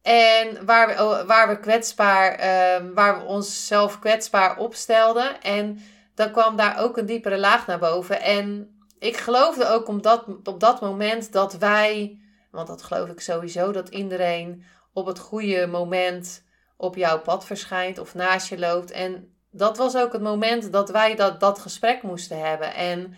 En 0.01 0.65
waar 0.65 0.87
we, 0.87 0.93
oh, 1.03 1.21
waar 1.21 1.47
we 1.47 1.59
kwetsbaar, 1.59 2.39
uh, 2.39 2.93
waar 2.93 3.19
we 3.19 3.25
onszelf 3.25 3.99
kwetsbaar 3.99 4.57
opstelden. 4.57 5.41
En 5.41 5.83
dan 6.15 6.31
kwam 6.31 6.55
daar 6.55 6.79
ook 6.79 6.97
een 6.97 7.05
diepere 7.05 7.37
laag 7.37 7.67
naar 7.67 7.79
boven. 7.79 8.21
En 8.21 8.77
ik 8.99 9.17
geloofde 9.17 9.67
ook 9.67 9.87
op 9.87 10.03
dat, 10.03 10.25
op 10.43 10.59
dat 10.59 10.81
moment 10.81 11.31
dat 11.31 11.53
wij, 11.53 12.19
want 12.51 12.67
dat 12.67 12.83
geloof 12.83 13.09
ik 13.09 13.19
sowieso, 13.19 13.71
dat 13.71 13.89
iedereen 13.89 14.63
op 14.93 15.05
het 15.05 15.19
goede 15.19 15.67
moment 15.67 16.43
op 16.81 16.95
jouw 16.95 17.19
pad 17.19 17.45
verschijnt 17.45 17.97
of 17.97 18.13
naast 18.13 18.49
je 18.49 18.59
loopt. 18.59 18.91
En 18.91 19.33
dat 19.51 19.77
was 19.77 19.95
ook 19.95 20.13
het 20.13 20.21
moment 20.21 20.71
dat 20.71 20.89
wij 20.89 21.15
dat, 21.15 21.39
dat 21.39 21.59
gesprek 21.59 22.01
moesten 22.01 22.39
hebben. 22.39 22.73
En 22.73 23.15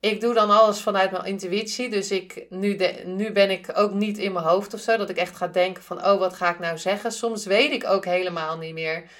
ik 0.00 0.20
doe 0.20 0.34
dan 0.34 0.50
alles 0.50 0.80
vanuit 0.80 1.10
mijn 1.10 1.24
intuïtie. 1.24 1.90
Dus 1.90 2.10
ik, 2.10 2.46
nu, 2.48 2.76
de, 2.76 3.02
nu 3.04 3.32
ben 3.32 3.50
ik 3.50 3.70
ook 3.74 3.92
niet 3.92 4.18
in 4.18 4.32
mijn 4.32 4.44
hoofd 4.44 4.74
of 4.74 4.80
zo. 4.80 4.96
Dat 4.96 5.10
ik 5.10 5.16
echt 5.16 5.36
ga 5.36 5.46
denken 5.46 5.82
van, 5.82 6.06
oh, 6.06 6.18
wat 6.18 6.34
ga 6.34 6.50
ik 6.50 6.58
nou 6.58 6.78
zeggen? 6.78 7.12
Soms 7.12 7.44
weet 7.44 7.72
ik 7.72 7.86
ook 7.86 8.04
helemaal 8.04 8.58
niet 8.58 8.74
meer 8.74 9.10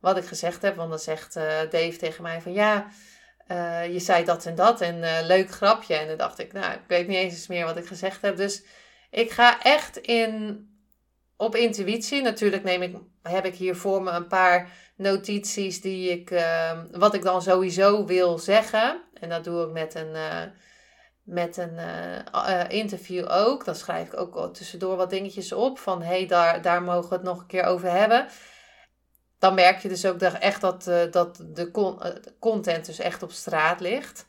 wat 0.00 0.16
ik 0.16 0.24
gezegd 0.24 0.62
heb. 0.62 0.76
Want 0.76 0.90
dan 0.90 0.98
zegt 0.98 1.36
uh, 1.36 1.44
Dave 1.70 1.96
tegen 1.96 2.22
mij 2.22 2.40
van, 2.40 2.52
ja, 2.52 2.86
uh, 3.48 3.92
je 3.92 4.00
zei 4.00 4.24
dat 4.24 4.46
en 4.46 4.54
dat. 4.54 4.80
En 4.80 4.96
uh, 4.96 5.18
leuk 5.22 5.50
grapje. 5.50 5.94
En 5.94 6.06
dan 6.08 6.16
dacht 6.16 6.38
ik, 6.38 6.52
nou, 6.52 6.72
ik 6.72 6.84
weet 6.86 7.06
niet 7.06 7.16
eens 7.16 7.46
meer 7.46 7.64
wat 7.64 7.76
ik 7.76 7.86
gezegd 7.86 8.22
heb. 8.22 8.36
Dus 8.36 8.62
ik 9.10 9.30
ga 9.30 9.62
echt 9.62 9.96
in, 9.96 10.66
op 11.42 11.56
intuïtie. 11.56 12.22
Natuurlijk 12.22 12.64
neem 12.64 12.82
ik, 12.82 12.96
heb 13.22 13.44
ik 13.44 13.54
hier 13.54 13.76
voor 13.76 14.02
me 14.02 14.10
een 14.10 14.26
paar 14.26 14.68
notities 14.96 15.80
die 15.80 16.10
ik, 16.10 16.44
wat 16.90 17.14
ik 17.14 17.22
dan 17.22 17.42
sowieso 17.42 18.04
wil 18.04 18.38
zeggen. 18.38 19.02
En 19.14 19.28
dat 19.28 19.44
doe 19.44 19.66
ik 19.66 19.72
met 19.72 19.94
een, 19.94 20.14
uh, 20.14 20.42
met 21.22 21.56
een 21.56 21.78
uh, 22.34 22.64
interview 22.68 23.30
ook. 23.30 23.64
Dan 23.64 23.74
schrijf 23.74 24.06
ik 24.06 24.20
ook 24.20 24.54
tussendoor 24.54 24.96
wat 24.96 25.10
dingetjes 25.10 25.52
op. 25.52 25.78
Van 25.78 26.02
hé, 26.02 26.08
hey, 26.08 26.26
daar, 26.26 26.62
daar 26.62 26.82
mogen 26.82 27.08
we 27.08 27.14
het 27.14 27.24
nog 27.24 27.40
een 27.40 27.46
keer 27.46 27.64
over 27.64 27.90
hebben. 27.90 28.26
Dan 29.38 29.54
merk 29.54 29.78
je 29.78 29.88
dus 29.88 30.06
ook 30.06 30.20
echt 30.20 30.60
dat, 30.60 30.84
dat 31.10 31.44
de 31.46 31.70
content 32.38 32.86
dus 32.86 32.98
echt 32.98 33.22
op 33.22 33.32
straat 33.32 33.80
ligt. 33.80 34.26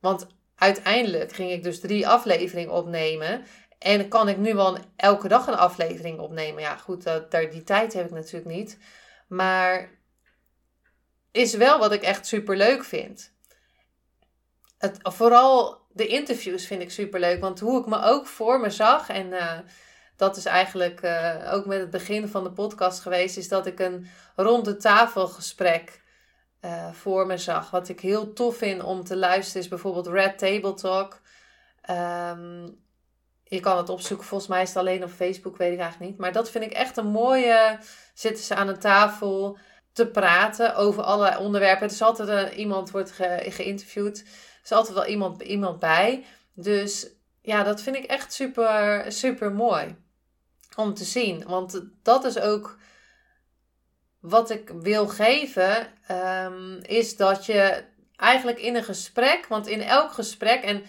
Want 0.00 0.26
uiteindelijk 0.54 1.32
ging 1.32 1.50
ik 1.50 1.62
dus 1.62 1.80
drie 1.80 2.08
afleveringen 2.08 2.72
opnemen. 2.72 3.44
En 3.78 4.08
kan 4.08 4.28
ik 4.28 4.36
nu 4.36 4.54
wel 4.54 4.78
elke 4.96 5.28
dag 5.28 5.46
een 5.46 5.56
aflevering 5.56 6.18
opnemen. 6.18 6.62
Ja, 6.62 6.76
goed, 6.76 7.02
dat, 7.02 7.30
die 7.30 7.62
tijd 7.62 7.92
heb 7.92 8.06
ik 8.06 8.12
natuurlijk 8.12 8.54
niet. 8.54 8.78
Maar 9.28 9.90
is 11.32 11.54
wel 11.54 11.78
wat 11.78 11.92
ik 11.92 12.02
echt 12.02 12.26
super 12.26 12.56
leuk 12.56 12.84
vind 12.84 13.34
het, 14.78 14.98
vooral 15.02 15.80
de 15.92 16.06
interviews 16.06 16.66
vind 16.66 16.82
ik 16.82 16.90
super 16.90 17.20
leuk. 17.20 17.40
Want 17.40 17.60
hoe 17.60 17.80
ik 17.80 17.86
me 17.86 18.02
ook 18.02 18.26
voor 18.26 18.60
me 18.60 18.70
zag. 18.70 19.08
En 19.08 19.26
uh, 19.26 19.58
dat 20.16 20.36
is 20.36 20.44
eigenlijk 20.44 21.02
uh, 21.02 21.50
ook 21.52 21.66
met 21.66 21.80
het 21.80 21.90
begin 21.90 22.28
van 22.28 22.44
de 22.44 22.52
podcast 22.52 23.00
geweest. 23.00 23.36
Is 23.36 23.48
dat 23.48 23.66
ik 23.66 23.80
een 23.80 24.06
rond 24.36 24.64
de 24.64 24.76
tafel 24.76 25.26
gesprek 25.26 26.02
uh, 26.60 26.92
voor 26.92 27.26
me 27.26 27.36
zag. 27.38 27.70
Wat 27.70 27.88
ik 27.88 28.00
heel 28.00 28.32
tof 28.32 28.56
vind 28.56 28.82
om 28.82 29.04
te 29.04 29.16
luisteren 29.16 29.62
is 29.62 29.68
bijvoorbeeld 29.68 30.06
Red 30.06 30.38
Table 30.38 30.74
Talk. 30.74 31.20
Um, 31.90 32.84
je 33.48 33.60
kan 33.60 33.76
het 33.76 33.88
opzoeken. 33.88 34.26
Volgens 34.26 34.50
mij 34.50 34.62
is 34.62 34.68
het 34.68 34.78
alleen 34.78 35.04
op 35.04 35.10
Facebook, 35.10 35.56
weet 35.56 35.72
ik 35.72 35.78
eigenlijk 35.78 36.10
niet. 36.10 36.20
Maar 36.20 36.32
dat 36.32 36.50
vind 36.50 36.64
ik 36.64 36.72
echt 36.72 36.96
een 36.96 37.06
mooie. 37.06 37.78
Zitten 38.14 38.44
ze 38.44 38.54
aan 38.54 38.68
een 38.68 38.78
tafel 38.78 39.58
te 39.92 40.06
praten 40.06 40.76
over 40.76 41.02
allerlei 41.02 41.44
onderwerpen. 41.44 41.82
Het 41.82 41.92
is 41.92 42.02
altijd 42.02 42.28
een, 42.28 42.58
iemand 42.58 42.90
wordt 42.90 43.10
ge, 43.10 43.46
geïnterviewd 43.48 44.24
is 44.66 44.72
altijd 44.72 44.94
wel 44.94 45.06
iemand, 45.06 45.42
iemand 45.42 45.78
bij. 45.78 46.24
Dus 46.54 47.08
ja, 47.42 47.62
dat 47.62 47.80
vind 47.80 47.96
ik 47.96 48.04
echt 48.04 48.32
super, 48.32 49.04
super 49.12 49.52
mooi 49.52 49.96
om 50.76 50.94
te 50.94 51.04
zien. 51.04 51.44
Want 51.46 51.82
dat 52.02 52.24
is 52.24 52.38
ook 52.38 52.78
wat 54.20 54.50
ik 54.50 54.68
wil 54.68 55.08
geven, 55.08 55.92
um, 56.10 56.78
is 56.82 57.16
dat 57.16 57.46
je 57.46 57.84
eigenlijk 58.16 58.58
in 58.58 58.76
een 58.76 58.84
gesprek, 58.84 59.46
want 59.46 59.66
in 59.66 59.82
elk 59.82 60.12
gesprek, 60.12 60.62
en 60.62 60.82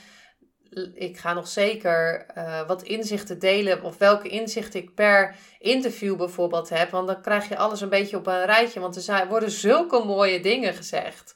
ik 0.94 1.18
ga 1.18 1.34
nog 1.34 1.48
zeker 1.48 2.26
uh, 2.38 2.68
wat 2.68 2.84
inzichten 2.84 3.40
delen, 3.40 3.84
of 3.84 3.98
welke 3.98 4.30
inzichten 4.30 4.80
ik 4.80 4.96
per 4.96 5.36
interview 5.60 6.18
bijvoorbeeld 6.18 6.70
heb, 6.70 6.90
want 6.90 7.08
dan 7.08 7.22
krijg 7.22 7.50
je 7.50 7.58
alles 7.58 7.82
een 7.82 7.90
beetje 7.90 8.18
op 8.18 8.28
een 8.28 8.46
rijtje, 8.46 8.80
want 8.80 9.08
er 9.08 9.28
worden 9.28 9.52
zulke 9.52 10.04
mooie 10.04 10.40
dingen 10.40 10.74
gezegd 10.74 11.36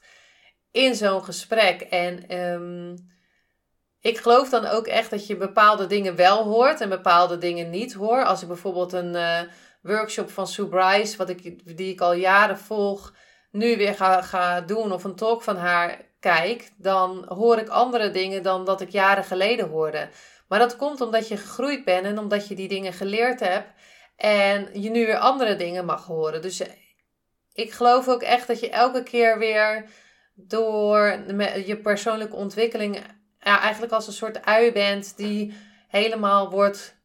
in 0.70 0.94
zo'n 0.94 1.24
gesprek. 1.24 1.80
En 1.80 2.38
um, 2.38 3.10
ik 4.00 4.18
geloof 4.18 4.48
dan 4.48 4.66
ook 4.66 4.86
echt 4.86 5.10
dat 5.10 5.26
je 5.26 5.36
bepaalde 5.36 5.86
dingen 5.86 6.16
wel 6.16 6.44
hoort 6.44 6.80
en 6.80 6.88
bepaalde 6.88 7.38
dingen 7.38 7.70
niet 7.70 7.92
hoor. 7.92 8.24
Als 8.24 8.42
ik 8.42 8.48
bijvoorbeeld 8.48 8.92
een 8.92 9.14
uh, 9.14 9.40
workshop 9.82 10.30
van 10.30 10.46
Sue 10.46 10.68
Bryce, 10.68 11.16
wat 11.16 11.28
ik, 11.28 11.76
die 11.76 11.92
ik 11.92 12.00
al 12.00 12.12
jaren 12.12 12.58
volg, 12.58 13.14
nu 13.50 13.76
weer 13.76 13.94
ga, 13.94 14.22
ga 14.22 14.60
doen 14.60 14.92
of 14.92 15.04
een 15.04 15.14
talk 15.14 15.42
van 15.42 15.56
haar 15.56 16.11
kijk, 16.22 16.70
dan 16.76 17.24
hoor 17.28 17.58
ik 17.58 17.68
andere 17.68 18.10
dingen 18.10 18.42
dan 18.42 18.64
dat 18.64 18.80
ik 18.80 18.88
jaren 18.88 19.24
geleden 19.24 19.68
hoorde. 19.68 20.08
Maar 20.48 20.58
dat 20.58 20.76
komt 20.76 21.00
omdat 21.00 21.28
je 21.28 21.36
gegroeid 21.36 21.84
bent 21.84 22.06
en 22.06 22.18
omdat 22.18 22.48
je 22.48 22.54
die 22.54 22.68
dingen 22.68 22.92
geleerd 22.92 23.40
hebt 23.40 23.68
en 24.16 24.80
je 24.80 24.90
nu 24.90 25.06
weer 25.06 25.18
andere 25.18 25.56
dingen 25.56 25.84
mag 25.84 26.06
horen. 26.06 26.42
Dus 26.42 26.62
ik 27.52 27.72
geloof 27.72 28.08
ook 28.08 28.22
echt 28.22 28.46
dat 28.46 28.60
je 28.60 28.70
elke 28.70 29.02
keer 29.02 29.38
weer 29.38 29.84
door 30.34 31.18
je 31.66 31.78
persoonlijke 31.82 32.36
ontwikkeling 32.36 32.96
ja, 33.38 33.60
eigenlijk 33.60 33.92
als 33.92 34.06
een 34.06 34.12
soort 34.12 34.44
ui 34.44 34.72
bent 34.72 35.16
die 35.16 35.54
helemaal 35.88 36.50
wordt 36.50 36.96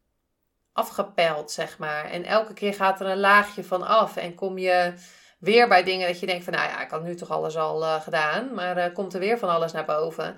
afgepeld, 0.72 1.50
zeg 1.50 1.78
maar. 1.78 2.04
En 2.04 2.24
elke 2.24 2.52
keer 2.52 2.74
gaat 2.74 3.00
er 3.00 3.06
een 3.06 3.20
laagje 3.20 3.64
van 3.64 3.82
af 3.82 4.16
en 4.16 4.34
kom 4.34 4.58
je 4.58 4.92
weer 5.38 5.68
bij 5.68 5.82
dingen 5.82 6.08
dat 6.08 6.20
je 6.20 6.26
denkt 6.26 6.44
van, 6.44 6.52
nou 6.52 6.68
ja, 6.68 6.82
ik 6.82 6.90
had 6.90 7.02
nu 7.02 7.14
toch 7.14 7.30
alles 7.30 7.56
al 7.56 7.82
uh, 7.82 8.02
gedaan, 8.02 8.54
maar 8.54 8.78
uh, 8.78 8.94
komt 8.94 9.14
er 9.14 9.20
weer 9.20 9.38
van 9.38 9.48
alles 9.48 9.72
naar 9.72 9.84
boven. 9.84 10.36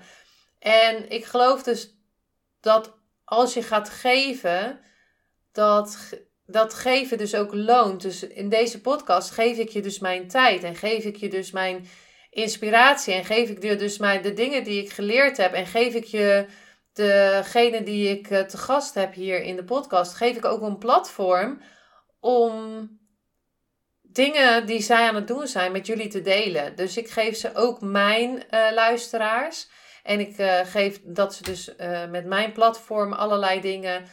En 0.59 1.09
ik 1.09 1.25
geloof 1.25 1.63
dus 1.63 1.95
dat 2.59 2.99
als 3.23 3.53
je 3.53 3.63
gaat 3.63 3.89
geven, 3.89 4.79
dat, 5.51 5.97
dat 6.45 6.73
geven 6.73 7.17
dus 7.17 7.35
ook 7.35 7.53
loont. 7.53 8.01
Dus 8.01 8.23
in 8.23 8.49
deze 8.49 8.81
podcast 8.81 9.31
geef 9.31 9.57
ik 9.57 9.69
je 9.69 9.81
dus 9.81 9.99
mijn 9.99 10.27
tijd 10.27 10.63
en 10.63 10.75
geef 10.75 11.03
ik 11.03 11.15
je 11.15 11.29
dus 11.29 11.51
mijn 11.51 11.87
inspiratie 12.29 13.13
en 13.13 13.25
geef 13.25 13.49
ik 13.49 13.63
je 13.63 13.75
dus 13.75 13.97
mijn, 13.97 14.21
de 14.21 14.33
dingen 14.33 14.63
die 14.63 14.83
ik 14.83 14.91
geleerd 14.91 15.37
heb 15.37 15.53
en 15.53 15.65
geef 15.65 15.93
ik 15.93 16.05
je 16.05 16.45
degene 16.93 17.83
die 17.83 18.09
ik 18.09 18.29
eh, 18.29 18.41
te 18.41 18.57
gast 18.57 18.93
heb 18.93 19.13
hier 19.13 19.41
in 19.41 19.55
de 19.55 19.63
podcast, 19.63 20.13
geef 20.13 20.37
ik 20.37 20.45
ook 20.45 20.61
een 20.61 20.77
platform 20.77 21.61
om 22.19 22.89
dingen 24.13 24.65
die 24.65 24.81
zij 24.81 25.07
aan 25.07 25.15
het 25.15 25.27
doen 25.27 25.47
zijn 25.47 25.71
met 25.71 25.87
jullie 25.87 26.07
te 26.07 26.21
delen. 26.21 26.75
Dus 26.75 26.97
ik 26.97 27.09
geef 27.09 27.37
ze 27.37 27.55
ook 27.55 27.81
mijn 27.81 28.31
uh, 28.31 28.71
luisteraars. 28.73 29.69
En 30.03 30.19
ik 30.19 30.37
uh, 30.37 30.59
geef 30.63 30.99
dat 31.03 31.35
ze 31.35 31.43
dus 31.43 31.73
uh, 31.77 32.05
met 32.09 32.25
mijn 32.25 32.51
platform 32.51 33.13
allerlei 33.13 33.61
dingen 33.61 34.03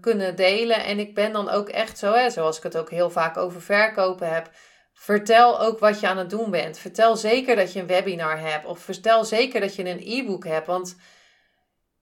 kunnen 0.00 0.36
delen. 0.36 0.84
En 0.84 0.98
ik 0.98 1.14
ben 1.14 1.32
dan 1.32 1.48
ook 1.48 1.68
echt 1.68 1.98
zo, 1.98 2.12
hè, 2.12 2.30
zoals 2.30 2.56
ik 2.56 2.62
het 2.62 2.76
ook 2.76 2.90
heel 2.90 3.10
vaak 3.10 3.36
over 3.36 3.62
verkopen 3.62 4.34
heb. 4.34 4.50
Vertel 4.92 5.60
ook 5.60 5.78
wat 5.78 6.00
je 6.00 6.08
aan 6.08 6.18
het 6.18 6.30
doen 6.30 6.50
bent. 6.50 6.78
Vertel 6.78 7.16
zeker 7.16 7.56
dat 7.56 7.72
je 7.72 7.80
een 7.80 7.86
webinar 7.86 8.40
hebt. 8.40 8.64
Of 8.64 8.78
vertel 8.78 9.24
zeker 9.24 9.60
dat 9.60 9.74
je 9.74 9.88
een 9.88 10.02
e-book 10.04 10.44
hebt. 10.44 10.66
Want 10.66 10.96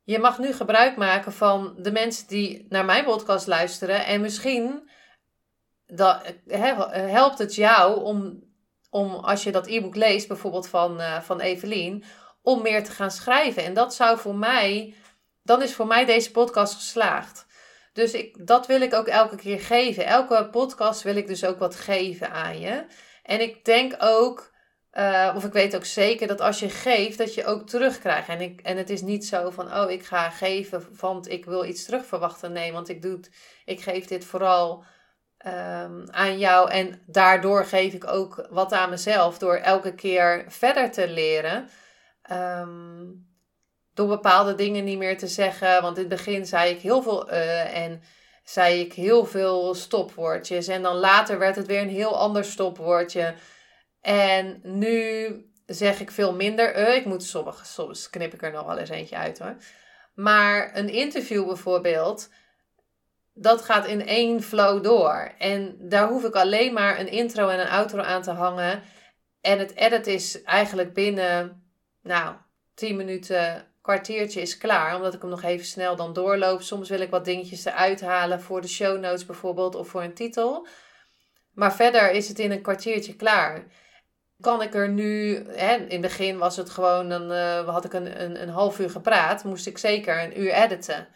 je 0.04 0.18
mag 0.18 0.38
nu 0.38 0.52
gebruik 0.52 0.96
maken 0.96 1.32
van 1.32 1.74
de 1.78 1.92
mensen 1.92 2.26
die 2.28 2.66
naar 2.68 2.84
mijn 2.84 3.04
podcast 3.04 3.46
luisteren. 3.46 4.04
En 4.04 4.20
misschien 4.20 4.90
dat, 5.88 6.34
helpt 6.90 7.38
het 7.38 7.54
jou 7.54 8.02
om, 8.02 8.42
om, 8.90 9.14
als 9.14 9.42
je 9.42 9.52
dat 9.52 9.66
e-book 9.66 9.96
leest, 9.96 10.28
bijvoorbeeld 10.28 10.68
van, 10.68 11.00
uh, 11.00 11.20
van 11.20 11.40
Evelien, 11.40 12.04
om 12.42 12.62
meer 12.62 12.84
te 12.84 12.90
gaan 12.90 13.10
schrijven. 13.10 13.64
En 13.64 13.74
dat 13.74 13.94
zou 13.94 14.18
voor 14.18 14.36
mij, 14.36 14.94
dan 15.42 15.62
is 15.62 15.74
voor 15.74 15.86
mij 15.86 16.04
deze 16.04 16.30
podcast 16.30 16.74
geslaagd. 16.74 17.46
Dus 17.92 18.12
ik, 18.12 18.46
dat 18.46 18.66
wil 18.66 18.80
ik 18.80 18.94
ook 18.94 19.06
elke 19.06 19.36
keer 19.36 19.60
geven. 19.60 20.06
Elke 20.06 20.48
podcast 20.50 21.02
wil 21.02 21.16
ik 21.16 21.26
dus 21.26 21.44
ook 21.44 21.58
wat 21.58 21.76
geven 21.76 22.30
aan 22.30 22.60
je. 22.60 22.84
En 23.22 23.40
ik 23.40 23.64
denk 23.64 23.94
ook 23.98 24.56
uh, 24.92 25.32
of 25.36 25.44
ik 25.44 25.52
weet 25.52 25.76
ook 25.76 25.84
zeker 25.84 26.26
dat 26.26 26.40
als 26.40 26.58
je 26.58 26.68
geeft, 26.68 27.18
dat 27.18 27.34
je 27.34 27.44
ook 27.44 27.68
terugkrijgt. 27.68 28.28
En, 28.28 28.40
ik, 28.40 28.60
en 28.60 28.76
het 28.76 28.90
is 28.90 29.02
niet 29.02 29.26
zo 29.26 29.50
van, 29.50 29.74
oh, 29.74 29.90
ik 29.90 30.04
ga 30.04 30.30
geven, 30.30 30.86
want 31.00 31.28
ik 31.28 31.44
wil 31.44 31.64
iets 31.64 31.84
terugverwachten. 31.84 32.52
Nee, 32.52 32.72
want 32.72 32.88
ik, 32.88 33.02
doe 33.02 33.20
ik 33.64 33.80
geef 33.80 34.06
dit 34.06 34.24
vooral 34.24 34.84
um, 35.48 36.10
aan 36.10 36.38
jou. 36.38 36.70
En 36.70 37.02
daardoor 37.06 37.64
geef 37.64 37.92
ik 37.92 38.06
ook 38.06 38.46
wat 38.50 38.72
aan 38.72 38.90
mezelf. 38.90 39.38
Door 39.38 39.56
elke 39.56 39.94
keer 39.94 40.44
verder 40.48 40.90
te 40.90 41.08
leren. 41.08 41.68
Um, 42.32 43.26
door 43.94 44.08
bepaalde 44.08 44.54
dingen 44.54 44.84
niet 44.84 44.98
meer 44.98 45.18
te 45.18 45.28
zeggen. 45.28 45.82
Want 45.82 45.96
in 45.96 46.04
het 46.04 46.12
begin 46.16 46.46
zei 46.46 46.70
ik 46.70 46.80
heel 46.80 47.02
veel 47.02 47.30
uh, 47.30 47.76
en 47.76 48.02
zei 48.44 48.80
ik 48.80 48.92
heel 48.92 49.24
veel 49.24 49.74
stopwoordjes. 49.74 50.68
En 50.68 50.82
dan 50.82 50.96
later 50.96 51.38
werd 51.38 51.56
het 51.56 51.66
weer 51.66 51.82
een 51.82 51.88
heel 51.88 52.18
ander 52.18 52.44
stopwoordje. 52.44 53.34
En 54.00 54.60
nu 54.62 55.28
zeg 55.66 56.00
ik 56.00 56.10
veel 56.10 56.34
minder. 56.34 56.78
Uh, 56.78 56.94
ik 56.94 57.04
moet 57.04 57.24
sommige, 57.24 57.64
soms 57.64 58.10
knip 58.10 58.34
ik 58.34 58.42
er 58.42 58.52
nog 58.52 58.66
wel 58.66 58.78
eens 58.78 58.88
eentje 58.88 59.16
uit 59.16 59.38
hoor. 59.38 59.56
Maar 60.14 60.76
een 60.76 60.88
interview 60.88 61.46
bijvoorbeeld, 61.46 62.28
dat 63.40 63.62
gaat 63.62 63.86
in 63.86 64.06
één 64.06 64.42
flow 64.42 64.82
door. 64.82 65.32
En 65.38 65.76
daar 65.78 66.08
hoef 66.08 66.24
ik 66.24 66.34
alleen 66.34 66.72
maar 66.72 67.00
een 67.00 67.10
intro 67.10 67.48
en 67.48 67.60
een 67.60 67.68
outro 67.68 68.00
aan 68.00 68.22
te 68.22 68.30
hangen. 68.30 68.82
En 69.40 69.58
het 69.58 69.74
edit 69.74 70.06
is 70.06 70.42
eigenlijk 70.42 70.94
binnen, 70.94 71.62
nou, 72.02 72.34
10 72.74 72.96
minuten, 72.96 73.66
kwartiertje 73.80 74.40
is 74.40 74.58
klaar. 74.58 74.96
Omdat 74.96 75.14
ik 75.14 75.20
hem 75.20 75.30
nog 75.30 75.42
even 75.42 75.66
snel 75.66 75.96
dan 75.96 76.12
doorloop. 76.12 76.62
Soms 76.62 76.88
wil 76.88 77.00
ik 77.00 77.10
wat 77.10 77.24
dingetjes 77.24 77.64
eruit 77.64 78.00
halen 78.00 78.40
voor 78.40 78.60
de 78.60 78.68
show 78.68 79.00
notes 79.00 79.26
bijvoorbeeld 79.26 79.74
of 79.74 79.88
voor 79.88 80.02
een 80.02 80.14
titel. 80.14 80.66
Maar 81.52 81.74
verder 81.74 82.10
is 82.10 82.28
het 82.28 82.38
in 82.38 82.50
een 82.50 82.62
kwartiertje 82.62 83.16
klaar 83.16 83.66
kan 84.40 84.62
ik 84.62 84.74
er 84.74 84.88
nu, 84.88 85.34
hè, 85.46 85.74
in 85.76 85.90
het 85.90 86.00
begin 86.00 86.38
was 86.38 86.56
het 86.56 86.70
gewoon, 86.70 87.08
dan 87.08 87.32
uh, 87.32 87.68
had 87.68 87.84
ik 87.84 87.92
een, 87.92 88.22
een, 88.22 88.42
een 88.42 88.48
half 88.48 88.78
uur 88.78 88.90
gepraat, 88.90 89.44
moest 89.44 89.66
ik 89.66 89.78
zeker 89.78 90.22
een 90.22 90.40
uur 90.40 90.52
editen. 90.52 91.08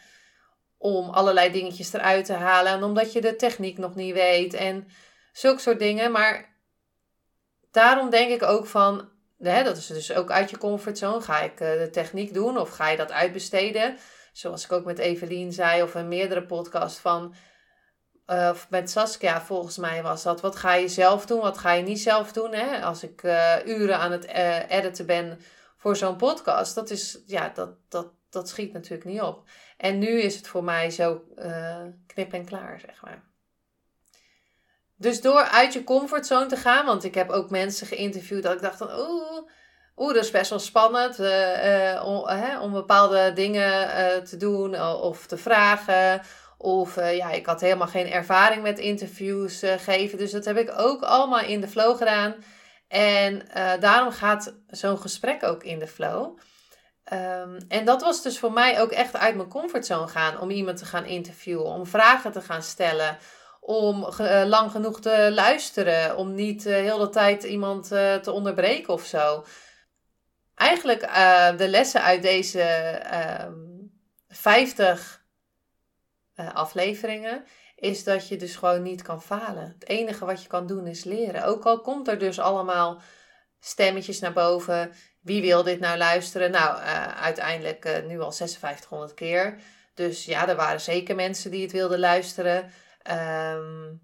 Om 0.82 1.10
allerlei 1.10 1.52
dingetjes 1.52 1.92
eruit 1.92 2.24
te 2.24 2.32
halen 2.32 2.72
en 2.72 2.82
omdat 2.82 3.12
je 3.12 3.20
de 3.20 3.36
techniek 3.36 3.78
nog 3.78 3.94
niet 3.94 4.14
weet 4.14 4.54
en 4.54 4.88
zulke 5.32 5.60
soort 5.60 5.78
dingen. 5.78 6.12
Maar 6.12 6.56
daarom 7.70 8.10
denk 8.10 8.30
ik 8.30 8.42
ook 8.42 8.66
van, 8.66 9.08
hè, 9.38 9.64
dat 9.64 9.76
is 9.76 9.86
dus 9.86 10.12
ook 10.12 10.30
uit 10.30 10.50
je 10.50 10.58
comfortzone. 10.58 11.20
Ga 11.20 11.40
ik 11.40 11.60
uh, 11.60 11.72
de 11.72 11.88
techniek 11.92 12.34
doen 12.34 12.58
of 12.58 12.70
ga 12.70 12.88
je 12.88 12.96
dat 12.96 13.12
uitbesteden? 13.12 13.96
Zoals 14.32 14.64
ik 14.64 14.72
ook 14.72 14.84
met 14.84 14.98
Evelien 14.98 15.52
zei 15.52 15.82
of 15.82 15.94
in 15.94 16.08
meerdere 16.08 16.46
podcasts 16.46 17.00
van 17.00 17.34
uh, 18.26 18.48
of 18.52 18.66
met 18.70 18.90
Saskia 18.90 19.40
volgens 19.40 19.76
mij 19.76 20.02
was 20.02 20.22
dat. 20.22 20.40
Wat 20.40 20.56
ga 20.56 20.74
je 20.74 20.88
zelf 20.88 21.26
doen? 21.26 21.40
Wat 21.40 21.58
ga 21.58 21.72
je 21.72 21.82
niet 21.82 22.00
zelf 22.00 22.32
doen? 22.32 22.52
Hè? 22.52 22.82
Als 22.82 23.02
ik 23.02 23.22
uh, 23.22 23.56
uren 23.66 23.98
aan 23.98 24.12
het 24.12 24.26
editen 24.68 25.06
ben 25.06 25.40
voor 25.76 25.96
zo'n 25.96 26.16
podcast. 26.16 26.74
Dat, 26.74 26.90
is, 26.90 27.22
ja, 27.26 27.48
dat, 27.54 27.70
dat, 27.88 28.12
dat 28.30 28.48
schiet 28.48 28.72
natuurlijk 28.72 29.04
niet 29.04 29.20
op. 29.20 29.48
En 29.82 29.98
nu 29.98 30.20
is 30.20 30.36
het 30.36 30.48
voor 30.48 30.64
mij 30.64 30.90
zo 30.90 31.24
knip 32.06 32.32
en 32.32 32.44
klaar, 32.44 32.80
zeg 32.86 33.02
maar. 33.02 33.22
Dus 34.96 35.20
door 35.20 35.42
uit 35.42 35.72
je 35.72 35.84
comfortzone 35.84 36.46
te 36.46 36.56
gaan. 36.56 36.86
Want 36.86 37.04
ik 37.04 37.14
heb 37.14 37.30
ook 37.30 37.50
mensen 37.50 37.86
geïnterviewd 37.86 38.42
dat 38.42 38.52
ik 38.52 38.62
dacht. 38.62 38.80
Oeh, 38.80 39.48
oeh 39.96 40.14
dat 40.14 40.24
is 40.24 40.30
best 40.30 40.50
wel 40.50 40.58
spannend. 40.58 41.18
om, 42.04 42.26
om 42.60 42.72
bepaalde 42.72 43.32
dingen 43.32 43.88
te 44.24 44.36
doen 44.36 44.82
of 44.82 45.26
te 45.26 45.36
vragen 45.36 46.20
of 46.58 46.96
ja, 46.96 47.30
ik 47.30 47.46
had 47.46 47.60
helemaal 47.60 47.86
geen 47.86 48.10
ervaring 48.10 48.62
met 48.62 48.78
interviews 48.78 49.62
geven. 49.76 50.18
Dus 50.18 50.30
dat 50.30 50.44
heb 50.44 50.56
ik 50.56 50.72
ook 50.76 51.02
allemaal 51.02 51.44
in 51.44 51.60
de 51.60 51.68
flow 51.68 51.96
gedaan. 51.96 52.34
En 52.88 53.46
daarom 53.80 54.12
gaat 54.12 54.54
zo'n 54.68 54.98
gesprek 54.98 55.42
ook 55.42 55.64
in 55.64 55.78
de 55.78 55.88
flow. 55.88 56.38
Um, 57.12 57.56
en 57.68 57.84
dat 57.84 58.02
was 58.02 58.22
dus 58.22 58.38
voor 58.38 58.52
mij 58.52 58.80
ook 58.80 58.90
echt 58.90 59.16
uit 59.16 59.36
mijn 59.36 59.48
comfortzone 59.48 60.08
gaan. 60.08 60.40
Om 60.40 60.50
iemand 60.50 60.76
te 60.76 60.84
gaan 60.84 61.04
interviewen. 61.04 61.64
Om 61.64 61.86
vragen 61.86 62.32
te 62.32 62.40
gaan 62.40 62.62
stellen. 62.62 63.18
Om 63.60 64.08
lang 64.46 64.70
genoeg 64.70 65.00
te 65.00 65.30
luisteren. 65.34 66.16
Om 66.16 66.34
niet 66.34 66.64
heel 66.64 66.98
de 66.98 67.08
tijd 67.08 67.42
iemand 67.42 67.88
te 68.22 68.32
onderbreken 68.32 68.92
of 68.92 69.04
zo. 69.04 69.44
Eigenlijk 70.54 71.00
de 71.56 71.68
lessen 71.68 72.02
uit 72.02 72.22
deze 72.22 73.00
50 74.28 75.22
uh, 76.36 76.54
afleveringen, 76.54 77.44
is 77.76 78.04
dat 78.04 78.28
je 78.28 78.36
dus 78.36 78.56
gewoon 78.56 78.82
niet 78.82 79.02
kan 79.02 79.22
falen. 79.22 79.76
Het 79.78 79.88
enige 79.88 80.24
wat 80.24 80.42
je 80.42 80.48
kan 80.48 80.66
doen 80.66 80.86
is 80.86 81.04
leren. 81.04 81.44
Ook 81.44 81.64
al 81.64 81.80
komt 81.80 82.08
er 82.08 82.18
dus 82.18 82.38
allemaal 82.38 83.00
stemmetjes 83.60 84.20
naar 84.20 84.32
boven. 84.32 84.92
Wie 85.22 85.40
wil 85.42 85.62
dit 85.62 85.80
nou 85.80 85.98
luisteren? 85.98 86.50
Nou, 86.50 86.78
uh, 86.78 87.22
uiteindelijk 87.22 87.84
uh, 87.84 88.06
nu 88.08 88.20
al 88.20 88.32
5600 88.32 89.14
keer. 89.14 89.58
Dus 89.94 90.24
ja, 90.24 90.48
er 90.48 90.56
waren 90.56 90.80
zeker 90.80 91.14
mensen 91.14 91.50
die 91.50 91.62
het 91.62 91.72
wilden 91.72 91.98
luisteren. 91.98 92.70
Um, 93.10 94.00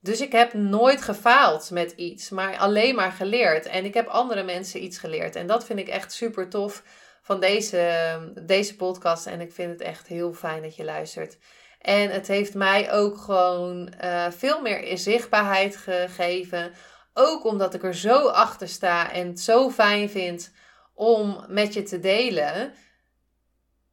dus 0.00 0.20
ik 0.20 0.32
heb 0.32 0.52
nooit 0.52 1.02
gefaald 1.02 1.70
met 1.70 1.90
iets, 1.90 2.30
maar 2.30 2.58
alleen 2.58 2.94
maar 2.94 3.12
geleerd. 3.12 3.66
En 3.66 3.84
ik 3.84 3.94
heb 3.94 4.06
andere 4.06 4.42
mensen 4.42 4.82
iets 4.82 4.98
geleerd. 4.98 5.36
En 5.36 5.46
dat 5.46 5.64
vind 5.64 5.78
ik 5.78 5.88
echt 5.88 6.12
super 6.12 6.48
tof 6.48 6.82
van 7.22 7.40
deze, 7.40 8.32
deze 8.42 8.76
podcast. 8.76 9.26
En 9.26 9.40
ik 9.40 9.52
vind 9.52 9.70
het 9.70 9.80
echt 9.80 10.06
heel 10.06 10.32
fijn 10.32 10.62
dat 10.62 10.76
je 10.76 10.84
luistert. 10.84 11.38
En 11.80 12.10
het 12.10 12.26
heeft 12.26 12.54
mij 12.54 12.92
ook 12.92 13.18
gewoon 13.18 13.92
uh, 14.04 14.26
veel 14.30 14.60
meer 14.60 14.98
zichtbaarheid 14.98 15.76
gegeven. 15.76 16.72
Ook 17.14 17.44
omdat 17.44 17.74
ik 17.74 17.82
er 17.82 17.94
zo 17.94 18.28
achter 18.28 18.68
sta 18.68 19.12
en 19.12 19.26
het 19.26 19.40
zo 19.40 19.70
fijn 19.70 20.10
vind 20.10 20.52
om 20.94 21.44
met 21.48 21.74
je 21.74 21.82
te 21.82 22.00
delen. 22.00 22.74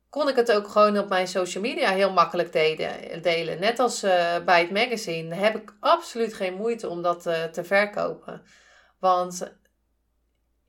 Kon 0.09 0.29
ik 0.29 0.35
het 0.35 0.51
ook 0.51 0.67
gewoon 0.67 0.97
op 0.97 1.09
mijn 1.09 1.27
social 1.27 1.63
media 1.63 1.89
heel 1.89 2.11
makkelijk 2.11 2.51
delen. 3.21 3.59
Net 3.59 3.79
als 3.79 4.03
uh, 4.03 4.37
bij 4.45 4.61
het 4.61 4.71
magazine 4.71 5.35
heb 5.35 5.55
ik 5.55 5.73
absoluut 5.79 6.33
geen 6.33 6.53
moeite 6.53 6.89
om 6.89 7.01
dat 7.01 7.25
uh, 7.25 7.43
te 7.43 7.63
verkopen. 7.63 8.43
Want 8.99 9.53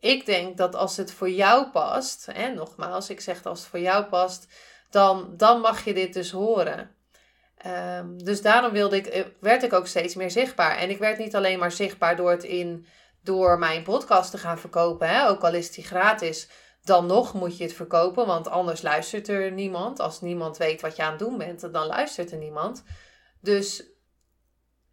ik 0.01 0.27
denk 0.27 0.57
dat 0.57 0.75
als 0.75 0.97
het 0.97 1.13
voor 1.13 1.31
jou 1.31 1.71
past, 1.71 2.29
en 2.29 2.55
nogmaals, 2.55 3.11
ik 3.11 3.21
zeg 3.21 3.45
als 3.45 3.61
het 3.61 3.69
voor 3.69 3.79
jou 3.81 4.05
past, 4.05 4.47
dan, 4.91 5.35
dan 5.37 5.61
mag 5.61 5.85
je 5.85 5.95
dit 5.95 6.13
dus 6.13 6.31
horen. 6.31 6.97
Um, 7.67 8.25
dus 8.25 8.43
daarom 8.43 8.73
wilde 8.73 8.97
ik, 8.97 9.07
eh, 9.07 9.25
werd 9.41 9.63
ik 9.63 9.73
ook 9.73 9.87
steeds 9.87 10.15
meer 10.15 10.31
zichtbaar. 10.31 10.77
En 10.77 10.91
ik 10.91 10.99
werd 10.99 11.19
niet 11.19 11.37
alleen 11.37 11.59
maar 11.59 11.73
zichtbaar 11.73 12.17
door 12.17 12.31
het 12.31 12.45
in 12.45 12.87
door 13.23 13.59
mijn 13.59 13.83
podcast 13.83 14.31
te 14.31 14.39
gaan 14.39 14.59
verkopen. 14.59 15.09
Hè? 15.09 15.29
Ook 15.29 15.43
al 15.43 15.55
is 15.55 15.71
die 15.71 15.85
gratis, 15.85 16.49
dan 16.83 17.07
nog 17.07 17.35
moet 17.35 17.57
je 17.57 17.65
het 17.65 17.73
verkopen, 17.73 18.27
want 18.27 18.49
anders 18.49 18.83
luistert 18.83 19.29
er 19.29 19.53
niemand. 19.53 20.01
Als 20.01 20.21
niemand 20.21 20.57
weet 20.57 20.81
wat 20.81 20.97
je 20.97 21.03
aan 21.03 21.11
het 21.11 21.19
doen 21.19 21.39
bent, 21.39 21.61
dan 21.73 21.87
luistert 21.87 22.33
er 22.33 22.39
niemand. 22.39 22.85
Dus 23.41 23.85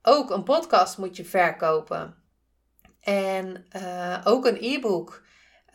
ook 0.01 0.29
een 0.29 0.43
podcast 0.43 0.97
moet 0.97 1.15
je 1.15 1.25
verkopen. 1.25 2.15
En 3.01 3.65
uh, 3.75 4.21
ook 4.23 4.45
een 4.45 4.57
e-book, 4.61 5.23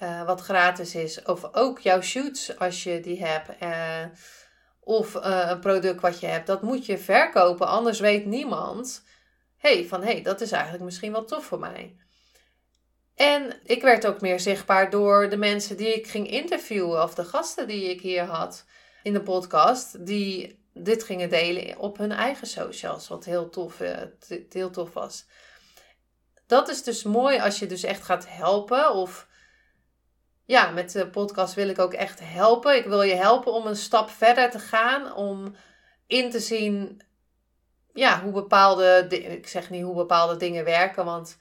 uh, 0.02 0.24
wat 0.24 0.40
gratis 0.40 0.94
is. 0.94 1.22
Of 1.22 1.54
ook 1.54 1.78
jouw 1.78 2.00
shoots, 2.00 2.58
als 2.58 2.82
je 2.82 3.00
die 3.00 3.24
hebt. 3.24 3.62
Uh, 3.62 4.04
of 4.90 5.14
een 5.14 5.60
product 5.60 6.00
wat 6.00 6.20
je 6.20 6.26
hebt. 6.26 6.46
Dat 6.46 6.62
moet 6.62 6.86
je 6.86 6.98
verkopen, 6.98 7.66
anders 7.66 8.00
weet 8.00 8.26
niemand 8.26 9.04
hey, 9.56 9.86
van 9.86 10.02
hey, 10.02 10.22
dat 10.22 10.40
is 10.40 10.52
eigenlijk 10.52 10.84
misschien 10.84 11.12
wel 11.12 11.24
tof 11.24 11.44
voor 11.44 11.58
mij. 11.58 11.96
En 13.14 13.60
ik 13.64 13.82
werd 13.82 14.06
ook 14.06 14.20
meer 14.20 14.40
zichtbaar 14.40 14.90
door 14.90 15.28
de 15.28 15.36
mensen 15.36 15.76
die 15.76 15.94
ik 15.94 16.06
ging 16.06 16.30
interviewen 16.30 17.02
of 17.02 17.14
de 17.14 17.24
gasten 17.24 17.68
die 17.68 17.90
ik 17.90 18.00
hier 18.00 18.24
had 18.24 18.64
in 19.02 19.12
de 19.12 19.22
podcast, 19.22 20.06
die 20.06 20.58
dit 20.74 21.04
gingen 21.04 21.28
delen 21.28 21.78
op 21.78 21.98
hun 21.98 22.12
eigen 22.12 22.46
socials, 22.46 23.08
wat 23.08 23.24
heel 23.24 23.48
tof, 23.48 23.80
uh, 23.80 23.96
heel 24.48 24.70
tof 24.70 24.92
was. 24.92 25.26
Dat 26.46 26.68
is 26.68 26.82
dus 26.82 27.02
mooi 27.02 27.38
als 27.38 27.58
je 27.58 27.66
dus 27.66 27.82
echt 27.82 28.02
gaat 28.02 28.26
helpen 28.28 28.94
of 28.94 29.28
ja, 30.50 30.70
met 30.70 30.92
de 30.92 31.08
podcast 31.08 31.54
wil 31.54 31.68
ik 31.68 31.78
ook 31.78 31.92
echt 31.92 32.20
helpen. 32.22 32.76
Ik 32.76 32.84
wil 32.84 33.02
je 33.02 33.14
helpen 33.14 33.52
om 33.52 33.66
een 33.66 33.76
stap 33.76 34.10
verder 34.10 34.50
te 34.50 34.58
gaan, 34.58 35.14
om 35.14 35.54
in 36.06 36.30
te 36.30 36.40
zien 36.40 37.02
ja, 37.92 38.22
hoe 38.22 38.32
bepaalde, 38.32 39.06
ik 39.08 39.48
zeg 39.48 39.70
niet 39.70 39.82
hoe 39.82 39.94
bepaalde 39.94 40.36
dingen 40.36 40.64
werken, 40.64 41.04
want 41.04 41.38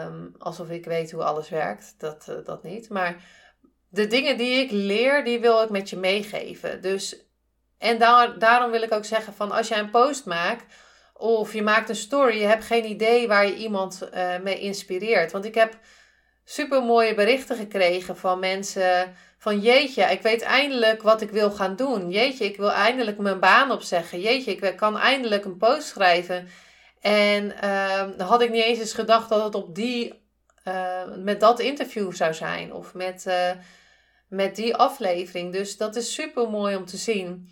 um, 0.00 0.34
alsof 0.38 0.70
ik 0.70 0.84
weet 0.84 1.12
hoe 1.12 1.24
alles 1.24 1.48
werkt, 1.48 1.94
dat, 1.98 2.26
uh, 2.30 2.36
dat 2.44 2.62
niet. 2.62 2.88
Maar 2.88 3.16
de 3.88 4.06
dingen 4.06 4.36
die 4.36 4.64
ik 4.64 4.70
leer, 4.70 5.24
die 5.24 5.40
wil 5.40 5.62
ik 5.62 5.70
met 5.70 5.90
je 5.90 5.96
meegeven. 5.96 6.82
Dus, 6.82 7.26
en 7.78 7.98
daar, 7.98 8.38
daarom 8.38 8.70
wil 8.70 8.82
ik 8.82 8.92
ook 8.92 9.04
zeggen 9.04 9.34
van 9.34 9.50
als 9.52 9.68
jij 9.68 9.78
een 9.78 9.90
post 9.90 10.24
maakt 10.24 10.74
of 11.14 11.52
je 11.52 11.62
maakt 11.62 11.88
een 11.88 11.96
story, 11.96 12.40
je 12.40 12.46
hebt 12.46 12.64
geen 12.64 12.84
idee 12.84 13.28
waar 13.28 13.46
je 13.46 13.56
iemand 13.56 14.08
uh, 14.14 14.38
mee 14.38 14.58
inspireert. 14.58 15.32
Want 15.32 15.44
ik 15.44 15.54
heb 15.54 15.78
super 16.48 16.82
mooie 16.82 17.14
berichten 17.14 17.56
gekregen 17.56 18.16
van 18.16 18.38
mensen 18.38 19.14
van 19.38 19.60
jeetje, 19.60 20.02
ik 20.02 20.22
weet 20.22 20.42
eindelijk 20.42 21.02
wat 21.02 21.20
ik 21.20 21.30
wil 21.30 21.50
gaan 21.50 21.76
doen. 21.76 22.10
Jeetje, 22.10 22.44
ik 22.44 22.56
wil 22.56 22.72
eindelijk 22.72 23.18
mijn 23.18 23.40
baan 23.40 23.70
opzeggen. 23.70 24.20
Jeetje, 24.20 24.56
ik 24.56 24.76
kan 24.76 24.98
eindelijk 24.98 25.44
een 25.44 25.56
post 25.56 25.86
schrijven. 25.86 26.48
En 27.00 27.54
uh, 27.64 28.02
had 28.18 28.42
ik 28.42 28.50
niet 28.50 28.64
eens 28.64 28.78
eens 28.78 28.92
gedacht 28.92 29.28
dat 29.28 29.44
het 29.44 29.54
op 29.54 29.74
die, 29.74 30.22
uh, 30.64 31.02
met 31.16 31.40
dat 31.40 31.60
interview 31.60 32.12
zou 32.12 32.34
zijn. 32.34 32.72
Of 32.72 32.94
met, 32.94 33.24
uh, 33.28 33.50
met 34.28 34.56
die 34.56 34.76
aflevering. 34.76 35.52
Dus 35.52 35.76
dat 35.76 35.96
is 35.96 36.14
super 36.14 36.50
mooi 36.50 36.76
om 36.76 36.84
te 36.84 36.96
zien. 36.96 37.48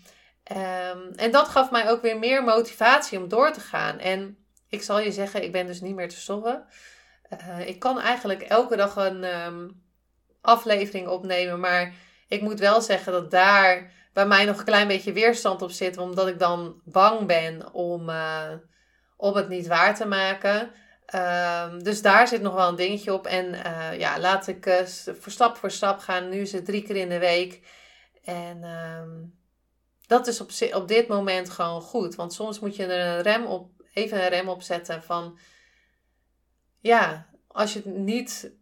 Um, 0.52 1.12
en 1.16 1.30
dat 1.30 1.48
gaf 1.48 1.70
mij 1.70 1.90
ook 1.90 2.02
weer 2.02 2.18
meer 2.18 2.44
motivatie 2.44 3.18
om 3.18 3.28
door 3.28 3.52
te 3.52 3.60
gaan. 3.60 3.98
En 3.98 4.38
ik 4.68 4.82
zal 4.82 5.00
je 5.00 5.12
zeggen, 5.12 5.42
ik 5.42 5.52
ben 5.52 5.66
dus 5.66 5.80
niet 5.80 5.94
meer 5.94 6.08
te 6.08 6.20
stoppen. 6.20 6.64
Uh, 7.40 7.68
ik 7.68 7.78
kan 7.78 8.00
eigenlijk 8.00 8.42
elke 8.42 8.76
dag 8.76 8.96
een 8.96 9.24
um, 9.24 9.82
aflevering 10.40 11.08
opnemen. 11.08 11.60
Maar 11.60 11.94
ik 12.28 12.40
moet 12.40 12.58
wel 12.58 12.80
zeggen 12.80 13.12
dat 13.12 13.30
daar 13.30 13.92
bij 14.12 14.26
mij 14.26 14.44
nog 14.44 14.58
een 14.58 14.64
klein 14.64 14.88
beetje 14.88 15.12
weerstand 15.12 15.62
op 15.62 15.70
zit. 15.70 15.98
Omdat 15.98 16.28
ik 16.28 16.38
dan 16.38 16.80
bang 16.84 17.26
ben 17.26 17.72
om, 17.72 18.08
uh, 18.08 18.50
het 19.18 19.48
niet 19.48 19.66
waar 19.66 19.94
te 19.94 20.06
maken. 20.06 20.70
Um, 21.14 21.82
dus 21.82 22.02
daar 22.02 22.28
zit 22.28 22.42
nog 22.42 22.54
wel 22.54 22.68
een 22.68 22.76
dingetje 22.76 23.12
op. 23.12 23.26
En 23.26 23.54
uh, 23.54 23.98
ja, 23.98 24.18
laat 24.18 24.46
ik 24.46 24.84
voor 25.20 25.32
stap 25.32 25.56
voor 25.56 25.70
stap 25.70 25.98
gaan. 25.98 26.28
Nu 26.28 26.40
is 26.40 26.52
het 26.52 26.64
drie 26.64 26.82
keer 26.82 26.96
in 26.96 27.08
de 27.08 27.18
week. 27.18 27.60
En 28.24 28.64
um, 28.64 29.38
dat 30.06 30.26
is 30.26 30.40
op, 30.40 30.50
op 30.72 30.88
dit 30.88 31.08
moment 31.08 31.50
gewoon 31.50 31.80
goed. 31.80 32.14
Want 32.14 32.32
soms 32.32 32.60
moet 32.60 32.76
je 32.76 32.86
er 32.86 33.16
een 33.16 33.22
rem 33.22 33.46
op, 33.46 33.70
even 33.92 34.22
een 34.22 34.28
rem 34.28 34.48
op 34.48 34.62
zetten 34.62 35.02
van... 35.02 35.38
Ja, 36.84 37.26
als 37.48 37.72
je 37.72 37.78
het 37.78 37.96
niet 37.96 38.52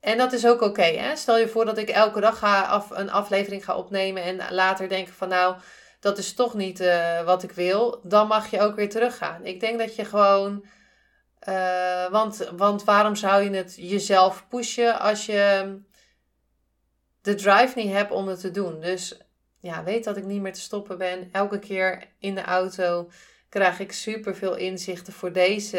en 0.00 0.18
dat 0.18 0.32
is 0.32 0.46
ook 0.46 0.60
oké. 0.60 0.64
Okay, 0.64 1.16
Stel 1.16 1.38
je 1.38 1.48
voor 1.48 1.64
dat 1.64 1.78
ik 1.78 1.88
elke 1.88 2.20
dag 2.20 2.38
ga 2.38 2.62
af, 2.62 2.90
een 2.90 3.10
aflevering 3.10 3.64
ga 3.64 3.76
opnemen 3.76 4.22
en 4.22 4.54
later 4.54 4.88
denk 4.88 5.08
van 5.08 5.28
nou, 5.28 5.56
dat 6.00 6.18
is 6.18 6.34
toch 6.34 6.54
niet 6.54 6.80
uh, 6.80 7.22
wat 7.22 7.42
ik 7.42 7.52
wil. 7.52 8.00
Dan 8.02 8.26
mag 8.26 8.50
je 8.50 8.60
ook 8.60 8.76
weer 8.76 8.88
teruggaan. 8.88 9.44
Ik 9.44 9.60
denk 9.60 9.78
dat 9.78 9.96
je 9.96 10.04
gewoon. 10.04 10.64
Uh, 11.48 12.10
want, 12.10 12.50
want 12.56 12.84
waarom 12.84 13.16
zou 13.16 13.42
je 13.42 13.50
het 13.50 13.74
jezelf 13.76 14.46
pushen 14.48 14.98
als 14.98 15.26
je 15.26 15.74
de 17.22 17.34
drive 17.34 17.78
niet 17.78 17.92
hebt 17.92 18.10
om 18.10 18.28
het 18.28 18.40
te 18.40 18.50
doen? 18.50 18.80
Dus 18.80 19.20
ja, 19.60 19.84
weet 19.84 20.04
dat 20.04 20.16
ik 20.16 20.24
niet 20.24 20.40
meer 20.40 20.52
te 20.52 20.60
stoppen 20.60 20.98
ben. 20.98 21.28
Elke 21.32 21.58
keer 21.58 22.04
in 22.18 22.34
de 22.34 22.42
auto 22.42 23.10
krijg 23.48 23.80
ik 23.80 23.92
super 23.92 24.36
veel 24.36 24.56
inzichten 24.56 25.12
voor 25.12 25.32
deze 25.32 25.78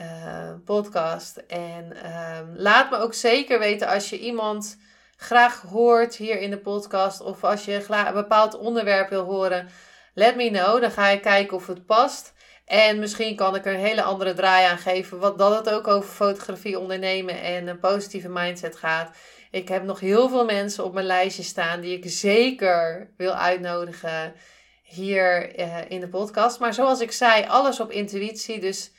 uh, 0.00 0.50
podcast. 0.64 1.36
En 1.36 1.92
uh, 2.04 2.38
laat 2.54 2.90
me 2.90 2.96
ook 2.96 3.14
zeker 3.14 3.58
weten 3.58 3.88
als 3.88 4.10
je 4.10 4.18
iemand 4.18 4.76
graag 5.16 5.60
hoort 5.60 6.16
hier 6.16 6.40
in 6.40 6.50
de 6.50 6.58
podcast. 6.58 7.20
Of 7.20 7.44
als 7.44 7.64
je 7.64 7.84
een 7.88 8.14
bepaald 8.14 8.58
onderwerp 8.58 9.08
wil 9.08 9.24
horen. 9.24 9.68
Let 10.14 10.36
me 10.36 10.50
know. 10.50 10.80
Dan 10.80 10.90
ga 10.90 11.08
ik 11.08 11.22
kijken 11.22 11.56
of 11.56 11.66
het 11.66 11.86
past. 11.86 12.32
En 12.64 12.98
misschien 12.98 13.36
kan 13.36 13.54
ik 13.54 13.66
er 13.66 13.74
een 13.74 13.80
hele 13.80 14.02
andere 14.02 14.34
draai 14.34 14.66
aan 14.66 14.78
geven. 14.78 15.18
Wat, 15.18 15.38
dat 15.38 15.54
het 15.54 15.74
ook 15.74 15.88
over 15.88 16.10
fotografie 16.10 16.78
ondernemen 16.78 17.42
en 17.42 17.66
een 17.66 17.78
positieve 17.78 18.28
mindset 18.28 18.76
gaat. 18.76 19.16
Ik 19.50 19.68
heb 19.68 19.82
nog 19.82 20.00
heel 20.00 20.28
veel 20.28 20.44
mensen 20.44 20.84
op 20.84 20.92
mijn 20.92 21.06
lijstje 21.06 21.42
staan 21.42 21.80
die 21.80 21.96
ik 21.96 22.10
zeker 22.10 23.10
wil 23.16 23.32
uitnodigen 23.32 24.34
hier 24.82 25.58
uh, 25.58 25.76
in 25.88 26.00
de 26.00 26.08
podcast. 26.08 26.60
Maar 26.60 26.74
zoals 26.74 27.00
ik 27.00 27.12
zei, 27.12 27.46
alles 27.46 27.80
op 27.80 27.90
intuïtie. 27.90 28.60
Dus 28.60 28.90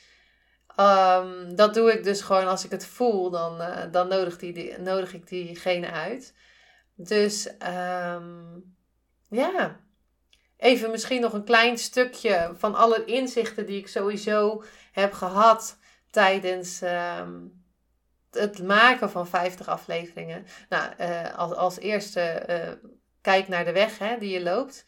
Um, 0.81 1.55
dat 1.55 1.73
doe 1.73 1.93
ik 1.93 2.03
dus 2.03 2.21
gewoon 2.21 2.47
als 2.47 2.65
ik 2.65 2.71
het 2.71 2.85
voel, 2.85 3.29
dan, 3.29 3.61
uh, 3.61 3.81
dan 3.91 4.07
nodig, 4.07 4.37
die, 4.37 4.77
nodig 4.77 5.13
ik 5.13 5.27
diegene 5.27 5.91
uit. 5.91 6.33
Dus 6.95 7.47
um, 7.47 8.75
ja, 9.29 9.79
even 10.57 10.91
misschien 10.91 11.21
nog 11.21 11.33
een 11.33 11.43
klein 11.43 11.77
stukje 11.77 12.51
van 12.57 12.75
alle 12.75 13.05
inzichten 13.05 13.65
die 13.65 13.79
ik 13.79 13.87
sowieso 13.87 14.63
heb 14.91 15.13
gehad 15.13 15.77
tijdens 16.09 16.81
um, 16.81 17.63
het 18.31 18.63
maken 18.63 19.09
van 19.09 19.27
50 19.27 19.67
afleveringen. 19.67 20.45
Nou, 20.69 20.93
uh, 20.99 21.37
als, 21.37 21.53
als 21.53 21.79
eerste 21.79 22.45
uh, 22.49 22.89
kijk 23.21 23.47
naar 23.47 23.65
de 23.65 23.71
weg 23.71 23.97
hè, 23.97 24.17
die 24.17 24.29
je 24.29 24.43
loopt. 24.43 24.85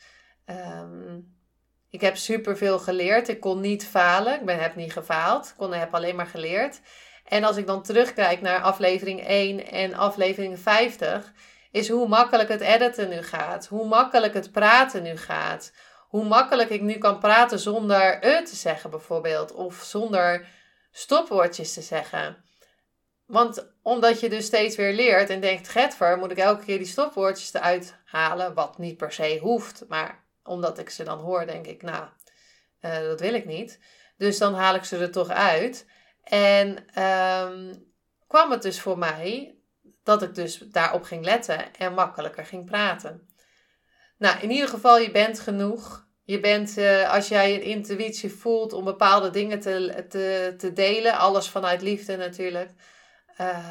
Ik 1.93 2.01
heb 2.01 2.17
superveel 2.17 2.79
geleerd. 2.79 3.27
Ik 3.27 3.39
kon 3.39 3.60
niet 3.60 3.86
falen. 3.86 4.34
Ik 4.34 4.45
ben, 4.45 4.60
heb 4.60 4.75
niet 4.75 4.93
gefaald. 4.93 5.47
Ik 5.47 5.53
kon, 5.58 5.73
heb 5.73 5.93
alleen 5.93 6.15
maar 6.15 6.27
geleerd. 6.27 6.82
En 7.25 7.43
als 7.43 7.58
ik 7.58 7.67
dan 7.67 7.84
terugkijk 7.84 8.41
naar 8.41 8.62
aflevering 8.62 9.27
1 9.27 9.67
en 9.67 9.93
aflevering 9.93 10.60
50, 10.60 11.34
is 11.71 11.89
hoe 11.89 12.08
makkelijk 12.08 12.49
het 12.49 12.62
editen 12.62 13.10
nu 13.10 13.21
gaat. 13.21 13.67
Hoe 13.67 13.88
makkelijk 13.88 14.34
het 14.34 14.51
praten 14.51 15.03
nu 15.03 15.17
gaat. 15.17 15.73
Hoe 16.08 16.23
makkelijk 16.25 16.69
ik 16.69 16.82
nu 16.82 16.97
kan 16.97 17.19
praten 17.19 17.60
zonder 17.60 18.25
e 18.25 18.43
te 18.43 18.56
zeggen 18.56 18.89
bijvoorbeeld. 18.89 19.51
Of 19.51 19.75
zonder 19.84 20.47
stopwoordjes 20.91 21.73
te 21.73 21.82
zeggen. 21.82 22.43
Want 23.25 23.73
omdat 23.82 24.19
je 24.19 24.29
dus 24.29 24.45
steeds 24.45 24.75
weer 24.75 24.93
leert 24.93 25.29
en 25.29 25.39
denkt, 25.39 25.69
Getver, 25.69 26.17
moet 26.17 26.32
ik 26.32 26.38
elke 26.38 26.65
keer 26.65 26.77
die 26.77 26.88
stopwoordjes 26.88 27.53
eruit 27.53 27.95
halen. 28.06 28.53
Wat 28.53 28.77
niet 28.77 28.97
per 28.97 29.12
se 29.12 29.39
hoeft, 29.41 29.84
maar 29.88 30.23
omdat 30.43 30.79
ik 30.79 30.89
ze 30.89 31.03
dan 31.03 31.19
hoor, 31.19 31.45
denk 31.45 31.65
ik, 31.65 31.82
nou, 31.82 32.06
uh, 32.82 32.99
dat 32.99 33.19
wil 33.19 33.34
ik 33.34 33.45
niet. 33.45 33.79
Dus 34.17 34.38
dan 34.38 34.53
haal 34.53 34.75
ik 34.75 34.84
ze 34.84 34.97
er 34.97 35.12
toch 35.12 35.29
uit. 35.29 35.86
En 36.23 36.77
um, 37.03 37.91
kwam 38.27 38.51
het 38.51 38.62
dus 38.62 38.82
voor 38.82 38.97
mij 38.97 39.58
dat 40.03 40.21
ik 40.21 40.36
dus 40.36 40.58
daarop 40.58 41.03
ging 41.03 41.25
letten 41.25 41.73
en 41.75 41.93
makkelijker 41.93 42.45
ging 42.45 42.65
praten. 42.65 43.27
Nou, 44.17 44.39
in 44.39 44.51
ieder 44.51 44.69
geval, 44.69 44.97
je 44.97 45.12
bent 45.12 45.39
genoeg. 45.39 46.08
Je 46.25 46.39
bent, 46.39 46.77
uh, 46.77 47.13
als 47.13 47.27
jij 47.27 47.56
een 47.56 47.62
intuïtie 47.62 48.32
voelt 48.34 48.73
om 48.73 48.84
bepaalde 48.84 49.29
dingen 49.29 49.60
te, 49.60 50.06
te, 50.10 50.53
te 50.58 50.73
delen, 50.73 51.17
alles 51.17 51.49
vanuit 51.49 51.82
liefde 51.82 52.15
natuurlijk, 52.15 52.71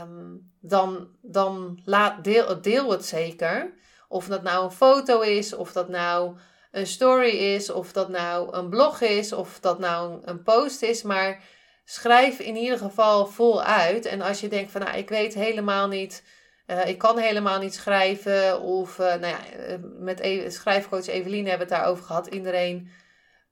um, 0.03 0.53
dan, 0.61 1.17
dan 1.23 1.81
laat, 1.85 2.25
deel, 2.25 2.63
deel 2.63 2.91
het 2.91 3.05
zeker. 3.05 3.75
Of 4.09 4.27
dat 4.27 4.43
nou 4.43 4.65
een 4.65 4.71
foto 4.71 5.21
is, 5.21 5.53
of 5.53 5.73
dat 5.73 5.89
nou 5.89 6.37
een 6.73 6.87
story 6.87 7.31
is, 7.31 7.71
of 7.71 7.93
dat 7.93 8.09
nou 8.09 8.57
een 8.57 8.69
blog 8.69 9.01
is, 9.01 9.33
of 9.33 9.61
dat 9.61 9.79
nou 9.79 10.21
een 10.25 10.43
post 10.43 10.83
is. 10.83 11.03
Maar 11.03 11.43
schrijf 11.85 12.39
in 12.39 12.57
ieder 12.57 12.79
geval 12.79 13.27
vol 13.27 13.63
uit. 13.63 14.05
En 14.05 14.21
als 14.21 14.41
je 14.41 14.49
denkt 14.49 14.71
van 14.71 14.81
nou, 14.81 14.97
ik 14.97 15.09
weet 15.09 15.35
helemaal 15.35 15.89
niet, 15.89 16.25
uh, 16.67 16.89
ik 16.89 16.99
kan 16.99 17.19
helemaal 17.19 17.59
niet 17.59 17.75
schrijven. 17.75 18.61
Of 18.61 18.99
uh, 18.99 19.07
nou 19.07 19.27
ja, 19.27 19.47
eh, 19.47 19.77
met 19.81 20.21
e 20.21 20.51
schrijfcoach 20.51 21.07
Evelien 21.07 21.47
hebben 21.47 21.67
we 21.67 21.75
het 21.75 21.83
daarover 21.83 22.05
gehad. 22.05 22.27
Iedereen 22.27 22.91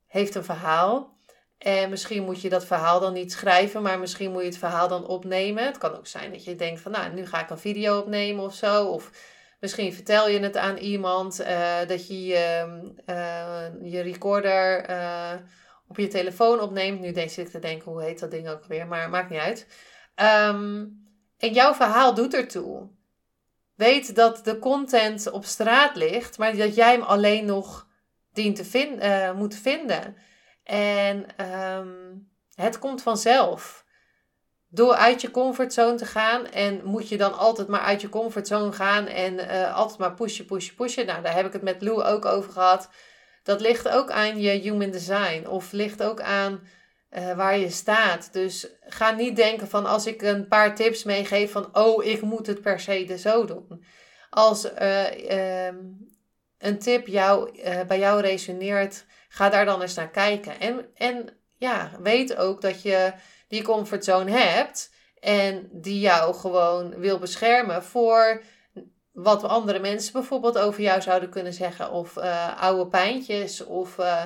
heeft 0.07 0.35
een 0.35 0.45
verhaal. 0.45 1.19
En 1.59 1.91
misschien 1.91 2.25
moet 2.25 2.41
je 2.41 2.49
dat 2.49 2.65
verhaal 2.65 3.01
dan 3.01 3.13
niet 3.13 3.33
schrijven, 3.33 3.83
maar 3.83 3.99
misschien 3.99 4.31
moet 4.31 4.41
je 4.41 4.49
het 4.49 4.59
verhaal 4.59 4.89
dan 4.89 5.07
opnemen. 5.07 5.65
Het 5.65 5.79
kan 5.79 5.97
ook 5.97 6.07
zijn 6.07 6.33
dat 6.33 6.45
je 6.45 6.57
denkt 6.57 6.81
van, 6.81 6.93
nou, 6.93 7.13
nu 7.13 7.27
ga 7.27 7.43
ik 7.43 7.51
een 7.51 7.59
video 7.59 7.99
opnemen 7.99 8.45
of 8.45 8.55
zo. 8.55 8.87
Of 8.87 9.11
misschien 9.61 9.95
vertel 9.95 10.29
je 10.29 10.39
het 10.39 10.57
aan 10.57 10.77
iemand 10.77 11.41
uh, 11.41 11.79
dat 11.87 12.09
je 12.09 12.65
uh, 13.07 13.93
je 13.93 14.01
recorder 14.01 14.91
uh, 14.91 15.33
op 15.89 15.97
je 15.97 16.09
telefoon 16.09 16.61
opneemt. 16.61 17.01
Nu 17.01 17.13
denk 17.13 17.31
ik 17.31 17.49
te 17.49 17.59
denken, 17.59 17.93
hoe 17.93 18.03
heet 18.03 18.21
dat 18.21 18.31
ding 18.31 18.49
ook 18.49 18.65
weer, 18.65 18.87
maar 18.87 19.11
maakt 19.11 19.31
niet 19.31 19.41
uit. 19.41 19.67
Um, 20.49 20.99
en 21.39 21.53
jouw 21.53 21.75
verhaal 21.75 22.15
doet 22.15 22.35
ertoe. 22.35 22.89
Weet 23.75 24.15
dat 24.15 24.45
de 24.45 24.59
content 24.59 25.31
op 25.31 25.45
straat 25.45 25.97
ligt, 25.97 26.39
maar 26.39 26.57
dat 26.57 26.75
jij 26.75 26.93
hem 26.93 27.03
alleen 27.03 27.45
nog 27.45 27.89
dient 28.33 28.57
te 28.57 28.65
vind, 28.65 29.03
uh, 29.03 29.33
moet 29.33 29.55
vinden. 29.55 30.17
En 30.65 31.27
um, 31.51 32.29
het 32.55 32.79
komt 32.79 33.03
vanzelf. 33.03 33.85
Door 34.73 34.95
uit 34.95 35.21
je 35.21 35.31
comfortzone 35.31 35.97
te 35.97 36.07
gaan 36.07 36.47
en 36.47 36.81
moet 36.85 37.09
je 37.09 37.17
dan 37.17 37.39
altijd 37.39 37.69
maar 37.69 37.81
uit 37.81 38.01
je 38.01 38.09
comfortzone 38.09 38.73
gaan 38.73 39.07
en 39.07 39.35
uh, 39.35 39.77
altijd 39.77 39.99
maar 39.99 40.15
pushen, 40.15 40.45
pushen, 40.45 40.75
pushen. 40.75 41.07
Nou, 41.07 41.23
daar 41.23 41.35
heb 41.35 41.47
ik 41.47 41.53
het 41.53 41.63
met 41.63 41.83
Lou 41.83 42.03
ook 42.03 42.25
over 42.25 42.53
gehad. 42.53 42.89
Dat 43.43 43.61
ligt 43.61 43.89
ook 43.89 44.11
aan 44.11 44.41
je 44.41 44.51
human 44.51 44.91
design 44.91 45.47
of 45.47 45.73
ligt 45.73 46.03
ook 46.03 46.21
aan 46.21 46.61
uh, 47.11 47.33
waar 47.37 47.59
je 47.59 47.71
staat. 47.71 48.33
Dus 48.33 48.69
ga 48.81 49.11
niet 49.11 49.37
denken 49.37 49.69
van 49.69 49.87
als 49.87 50.07
ik 50.07 50.23
een 50.23 50.49
paar 50.49 50.75
tips 50.75 51.05
meegeef 51.05 51.53
van 51.53 51.69
oh, 51.77 52.05
ik 52.05 52.21
moet 52.21 52.47
het 52.47 52.61
per 52.61 52.81
se 52.81 53.19
zo 53.19 53.45
doen. 53.45 53.85
Als 54.31 54.73
uh, 54.81 55.67
een 56.59 56.79
tip 56.79 57.07
jou, 57.07 57.61
bij 57.87 57.99
jou 57.99 58.21
resoneert, 58.21 59.05
ga 59.29 59.49
daar 59.49 59.65
dan 59.65 59.83
eens 59.83 59.95
naar 59.95 60.11
kijken. 60.11 60.61
En, 60.61 60.87
en 60.95 61.29
ja, 61.57 61.91
weet 62.03 62.37
ook 62.37 62.61
dat 62.61 62.83
je 62.83 63.13
die 63.51 63.63
comfortzone 63.63 64.31
hebt 64.31 64.91
en 65.21 65.69
die 65.73 66.01
jou 66.01 66.35
gewoon 66.35 66.99
wil 66.99 67.19
beschermen 67.19 67.83
voor 67.85 68.43
wat 69.13 69.45
andere 69.45 69.79
mensen 69.79 70.13
bijvoorbeeld 70.13 70.59
over 70.59 70.83
jou 70.83 71.01
zouden 71.01 71.31
kunnen 71.31 71.53
zeggen. 71.53 71.91
Of 71.91 72.17
oude 72.57 72.87
pijntjes 72.87 73.65
of 73.65 73.99
uh, 73.99 74.23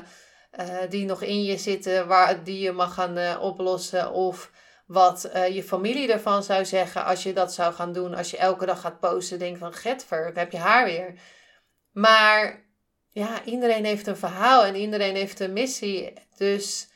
die 0.88 1.04
nog 1.04 1.22
in 1.22 1.44
je 1.44 1.56
zitten, 1.56 2.06
waar, 2.06 2.44
die 2.44 2.60
je 2.60 2.72
mag 2.72 2.94
gaan 2.94 3.40
oplossen. 3.40 4.12
Of 4.12 4.50
wat 4.86 5.30
je 5.52 5.62
familie 5.62 6.12
ervan 6.12 6.42
zou 6.42 6.64
zeggen 6.64 7.04
als 7.04 7.22
je 7.22 7.32
dat 7.32 7.54
zou 7.54 7.74
gaan 7.74 7.92
doen. 7.92 8.14
Als 8.14 8.30
je 8.30 8.36
elke 8.36 8.66
dag 8.66 8.80
gaat 8.80 9.00
posten, 9.00 9.38
denk 9.38 9.58
van 9.58 9.72
Getver, 9.72 10.30
heb 10.34 10.52
je 10.52 10.58
haar 10.58 10.84
weer. 10.84 11.14
Maar 11.92 12.64
ja, 13.10 13.44
iedereen 13.44 13.84
heeft 13.84 14.06
een 14.06 14.16
verhaal 14.16 14.64
en 14.64 14.74
iedereen 14.74 15.14
heeft 15.14 15.40
een 15.40 15.52
missie. 15.52 16.12
Dus, 16.36 16.88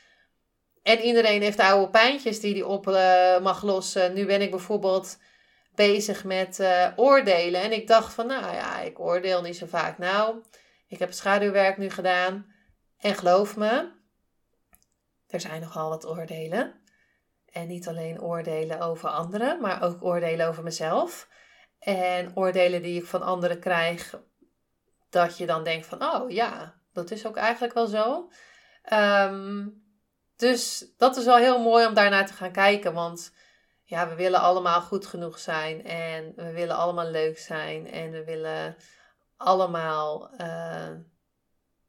en 0.89 1.01
iedereen 1.01 1.43
heeft 1.43 1.59
oude 1.59 1.91
pijntjes 1.91 2.41
die 2.41 2.55
die 2.55 2.67
op 2.67 2.85
mag 3.43 3.63
lossen. 3.63 4.15
Nu 4.15 4.27
ben 4.27 4.43
ik 4.43 4.51
bijvoorbeeld 4.51 5.19
bezig 5.75 6.25
met 6.25 6.61
oordelen. 6.97 7.63
En 7.63 7.73
ik 7.73 7.87
dacht 7.87 8.15
van, 8.15 8.27
nou 8.27 8.55
ja, 8.55 8.81
ik 8.81 9.01
oordeel 9.01 9.43
niet 9.43 9.57
zo 9.57 9.67
vaak. 9.67 9.99
Nou, 9.99 10.43
ik 10.87 10.99
heb 10.99 11.13
schaduwwerk 11.13 11.77
nu 11.77 11.91
gedaan. 11.91 12.53
En 12.99 13.15
geloof 13.15 13.57
me, 13.57 13.91
er 15.27 15.41
zijn 15.41 15.61
nogal 15.61 15.89
wat 15.89 16.07
oordelen. 16.07 16.81
En 17.53 17.67
niet 17.67 17.89
alleen 17.89 18.21
oordelen 18.21 18.81
over 18.81 19.09
anderen, 19.09 19.61
maar 19.61 19.83
ook 19.83 20.05
oordelen 20.05 20.49
over 20.49 20.63
mezelf. 20.63 21.29
En 21.79 22.37
oordelen 22.37 22.83
die 22.83 23.01
ik 23.01 23.07
van 23.07 23.23
anderen 23.23 23.61
krijg, 23.61 24.21
dat 25.11 25.39
je 25.39 25.47
dan 25.47 25.65
denkt 25.65 25.87
van, 25.87 26.03
oh 26.03 26.31
ja, 26.31 26.75
dat 26.93 27.11
is 27.11 27.27
ook 27.27 27.37
eigenlijk 27.37 27.75
wel 27.75 27.87
zo. 27.87 28.31
Um, 28.93 29.87
dus 30.39 30.87
dat 30.97 31.17
is 31.17 31.25
wel 31.25 31.37
heel 31.37 31.63
mooi 31.63 31.87
om 31.87 31.95
daarnaar 31.95 32.27
te 32.27 32.33
gaan 32.33 32.53
kijken, 32.53 32.93
want 32.93 33.33
ja, 33.85 34.09
we 34.09 34.15
willen 34.15 34.41
allemaal 34.41 34.81
goed 34.81 35.07
genoeg 35.07 35.39
zijn 35.39 35.85
en 35.85 36.33
we 36.37 36.53
willen 36.53 36.77
allemaal 36.77 37.11
leuk 37.11 37.39
zijn 37.39 37.91
en 37.91 38.11
we 38.11 38.25
willen 38.25 38.77
allemaal 39.37 40.31
uh, 40.41 40.91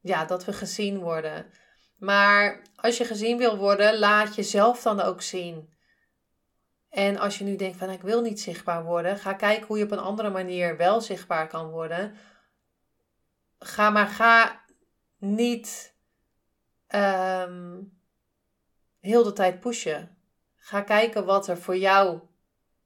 ja, 0.02 0.26
dat 0.26 0.46
we 0.46 0.54
gezien 0.54 1.00
worden. 1.00 1.52
Maar 1.98 2.62
als 2.76 2.98
je 2.98 3.06
gezien 3.06 3.38
wil 3.38 3.58
worden, 3.58 4.00
laat 4.00 4.36
jezelf 4.36 4.82
dan 4.82 5.02
ook 5.02 5.22
zien. 5.22 5.74
En 6.90 7.18
als 7.18 7.38
je 7.38 7.44
nu 7.44 7.56
denkt 7.56 7.78
van 7.78 7.90
ik 7.90 8.02
wil 8.02 8.22
niet 8.22 8.42
zichtbaar 8.42 8.84
worden, 8.84 9.18
ga 9.18 9.34
kijken 9.34 9.68
hoe 9.68 9.78
je 9.78 9.84
op 9.84 9.92
een 9.92 10.00
andere 10.00 10.30
manier 10.30 10.78
wel 10.78 11.02
zichtbaar 11.02 11.48
kan 11.48 11.70
worden. 11.70 12.16
Ga 13.60 13.90
maar 13.90 14.08
ga 14.08 14.62
niet 15.18 15.96
um, 16.96 17.99
heel 19.00 19.24
de 19.24 19.34
tijd 19.34 19.60
pushen. 19.60 20.18
Ga 20.58 20.82
kijken 20.82 21.26
wat 21.26 21.48
er 21.48 21.58
voor 21.58 21.78
jou 21.78 22.20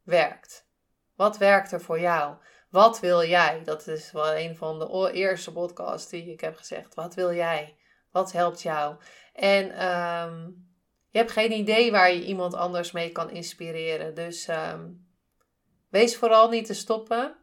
werkt. 0.04 0.68
Wat 1.16 1.38
werkt 1.38 1.72
er 1.72 1.82
voor 1.82 2.00
jou? 2.00 2.36
Wat 2.70 3.00
wil 3.00 3.24
jij? 3.24 3.64
Dat 3.64 3.88
is 3.88 4.12
wel 4.12 4.36
een 4.36 4.56
van 4.56 4.80
de 4.80 5.12
eerste 5.12 5.52
podcasts 5.52 6.10
die 6.10 6.32
ik 6.32 6.42
heb 6.42 6.56
gezegd. 6.56 6.96
Wat 6.96 7.14
wil 7.14 7.34
jij? 7.34 7.76
Wat 8.12 8.32
helpt 8.32 8.62
jou? 8.62 8.96
En 9.34 9.88
um, 9.88 10.68
je 11.10 11.18
hebt 11.18 11.32
geen 11.32 11.52
idee 11.52 11.92
waar 11.92 12.14
je 12.14 12.26
iemand 12.26 12.54
anders 12.54 12.92
mee 12.92 13.12
kan 13.12 13.30
inspireren. 13.30 14.16
Dus 14.16 14.48
um, 14.48 15.08
wees 15.90 16.18
vooral 16.18 16.50
niet 16.50 16.66
te 16.66 16.74
stoppen. 16.74 17.36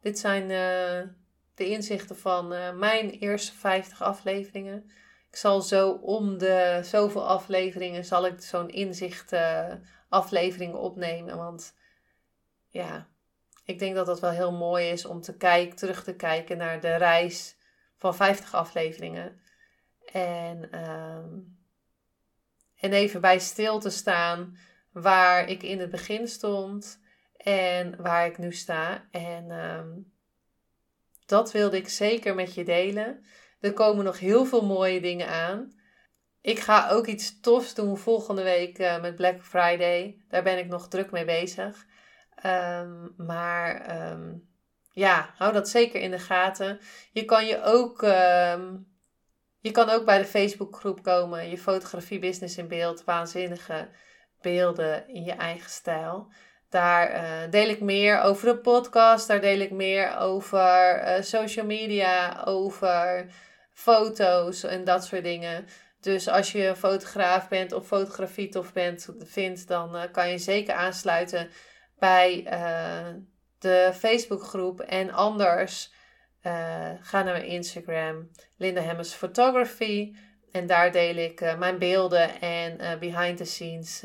Dit 0.00 0.18
zijn 0.18 0.42
uh, 0.42 1.08
de 1.54 1.66
inzichten 1.68 2.16
van 2.16 2.52
uh, 2.52 2.72
mijn 2.72 3.10
eerste 3.10 3.52
50 3.52 4.02
afleveringen. 4.02 4.90
Ik 5.30 5.36
zal 5.36 5.60
zo 5.60 5.90
om 5.90 6.38
de 6.38 6.80
zoveel 6.82 7.28
afleveringen 7.28 8.04
zal 8.04 8.26
ik 8.26 8.40
zo'n 8.40 8.68
inzicht 8.68 9.32
uh, 9.32 9.72
aflevering 10.08 10.74
opnemen. 10.74 11.36
Want 11.36 11.74
ja, 12.68 13.08
ik 13.64 13.78
denk 13.78 13.94
dat 13.94 14.06
dat 14.06 14.20
wel 14.20 14.30
heel 14.30 14.52
mooi 14.52 14.88
is 14.88 15.04
om 15.04 15.20
te 15.20 15.36
kijken, 15.36 15.76
terug 15.76 16.04
te 16.04 16.14
kijken 16.14 16.56
naar 16.56 16.80
de 16.80 16.94
reis 16.94 17.56
van 17.96 18.14
50 18.14 18.54
afleveringen. 18.54 19.40
En, 20.12 20.88
um, 20.88 21.58
en 22.76 22.92
even 22.92 23.20
bij 23.20 23.38
stil 23.38 23.78
te 23.78 23.90
staan 23.90 24.56
waar 24.92 25.48
ik 25.48 25.62
in 25.62 25.80
het 25.80 25.90
begin 25.90 26.28
stond 26.28 27.00
en 27.36 28.02
waar 28.02 28.26
ik 28.26 28.38
nu 28.38 28.52
sta. 28.52 29.08
En 29.10 29.50
um, 29.50 30.12
dat 31.26 31.52
wilde 31.52 31.76
ik 31.76 31.88
zeker 31.88 32.34
met 32.34 32.54
je 32.54 32.64
delen. 32.64 33.24
Er 33.60 33.72
komen 33.72 34.04
nog 34.04 34.18
heel 34.18 34.44
veel 34.44 34.64
mooie 34.64 35.00
dingen 35.00 35.28
aan. 35.28 35.72
Ik 36.40 36.58
ga 36.58 36.88
ook 36.88 37.06
iets 37.06 37.40
tofs 37.40 37.74
doen 37.74 37.98
volgende 37.98 38.42
week 38.42 38.78
uh, 38.78 39.00
met 39.00 39.16
Black 39.16 39.42
Friday. 39.42 40.22
Daar 40.28 40.42
ben 40.42 40.58
ik 40.58 40.66
nog 40.66 40.88
druk 40.88 41.10
mee 41.10 41.24
bezig. 41.24 41.86
Um, 42.46 43.14
maar 43.16 43.96
um, 44.10 44.48
ja, 44.92 45.30
hou 45.36 45.52
dat 45.52 45.68
zeker 45.68 46.00
in 46.00 46.10
de 46.10 46.18
gaten. 46.18 46.80
Je 47.12 47.24
kan 47.24 47.46
je 47.46 47.62
ook, 47.62 48.02
um, 48.02 48.86
je 49.60 49.70
kan 49.70 49.90
ook 49.90 50.04
bij 50.04 50.18
de 50.18 50.24
Facebookgroep 50.24 51.02
komen. 51.02 51.50
Je 51.50 51.58
fotografie 51.58 52.18
business 52.18 52.58
in 52.58 52.68
beeld. 52.68 53.04
Waanzinnige 53.04 53.88
beelden 54.40 55.08
in 55.08 55.24
je 55.24 55.32
eigen 55.32 55.70
stijl. 55.70 56.32
Daar 56.68 57.14
uh, 57.14 57.50
deel 57.50 57.68
ik 57.68 57.80
meer 57.80 58.20
over 58.20 58.46
de 58.46 58.58
podcast. 58.58 59.28
Daar 59.28 59.40
deel 59.40 59.58
ik 59.58 59.70
meer 59.70 60.16
over 60.16 61.02
uh, 61.04 61.22
social 61.22 61.66
media. 61.66 62.42
Over 62.44 63.26
foto's 63.80 64.62
en 64.62 64.84
dat 64.84 65.04
soort 65.04 65.22
dingen. 65.22 65.66
Dus 66.00 66.28
als 66.28 66.52
je 66.52 66.76
fotograaf 66.76 67.48
bent 67.48 67.72
of 67.72 67.86
fotografie 67.86 68.48
tof 68.48 68.72
bent, 68.72 69.08
vindt, 69.18 69.68
dan 69.68 69.96
uh, 69.96 70.02
kan 70.12 70.30
je 70.30 70.38
zeker 70.38 70.74
aansluiten 70.74 71.48
bij 71.98 72.44
uh, 72.52 73.14
de 73.58 73.90
Facebookgroep. 73.94 74.80
En 74.80 75.10
anders 75.10 75.92
uh, 76.42 76.88
ga 77.00 77.22
naar 77.22 77.32
mijn 77.32 77.46
Instagram, 77.46 78.30
Linda 78.56 78.80
Hemmers 78.80 79.12
Photography. 79.12 80.14
En 80.52 80.66
daar 80.66 80.92
deel 80.92 81.14
ik 81.14 81.56
mijn 81.58 81.78
beelden 81.78 82.40
en 82.40 82.98
behind 82.98 83.36
the 83.36 83.44
scenes 83.44 84.02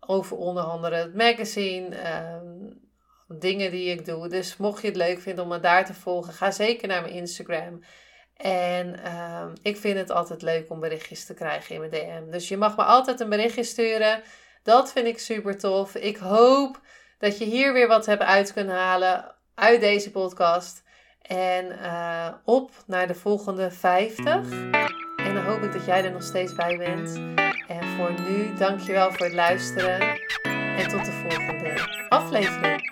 over 0.00 0.36
onder 0.36 0.62
andere 0.62 0.96
het 0.96 1.14
magazine. 1.14 1.96
Ehm, 1.96 2.81
dingen 3.38 3.70
die 3.70 3.90
ik 3.90 4.04
doe. 4.04 4.28
Dus 4.28 4.56
mocht 4.56 4.82
je 4.82 4.88
het 4.88 4.96
leuk 4.96 5.20
vinden 5.20 5.44
om 5.44 5.50
me 5.50 5.60
daar 5.60 5.84
te 5.84 5.94
volgen, 5.94 6.32
ga 6.32 6.50
zeker 6.50 6.88
naar 6.88 7.02
mijn 7.02 7.14
Instagram. 7.14 7.80
En 8.36 9.14
um, 9.14 9.52
ik 9.62 9.76
vind 9.76 9.98
het 9.98 10.10
altijd 10.10 10.42
leuk 10.42 10.70
om 10.70 10.80
berichtjes 10.80 11.24
te 11.24 11.34
krijgen 11.34 11.74
in 11.74 11.80
mijn 11.80 11.90
DM. 11.90 12.30
Dus 12.30 12.48
je 12.48 12.56
mag 12.56 12.76
me 12.76 12.82
altijd 12.82 13.20
een 13.20 13.28
berichtje 13.28 13.62
sturen. 13.62 14.22
Dat 14.62 14.92
vind 14.92 15.06
ik 15.06 15.18
super 15.18 15.58
tof. 15.58 15.94
Ik 15.94 16.16
hoop 16.16 16.80
dat 17.18 17.38
je 17.38 17.44
hier 17.44 17.72
weer 17.72 17.88
wat 17.88 18.06
hebt 18.06 18.22
uit 18.22 18.52
kunnen 18.52 18.76
halen 18.76 19.34
uit 19.54 19.80
deze 19.80 20.10
podcast. 20.10 20.82
En 21.22 21.66
uh, 21.66 22.28
op 22.44 22.70
naar 22.86 23.06
de 23.06 23.14
volgende 23.14 23.70
50. 23.70 24.24
En 25.16 25.34
dan 25.34 25.44
hoop 25.44 25.62
ik 25.62 25.72
dat 25.72 25.84
jij 25.84 26.04
er 26.04 26.12
nog 26.12 26.22
steeds 26.22 26.54
bij 26.54 26.76
bent. 26.76 27.16
En 27.68 27.88
voor 27.96 28.20
nu, 28.20 28.54
dankjewel 28.54 29.10
voor 29.12 29.26
het 29.26 29.34
luisteren. 29.34 30.00
En 30.76 30.88
tot 30.88 31.04
de 31.04 31.12
volgende 31.12 32.06
aflevering. 32.08 32.91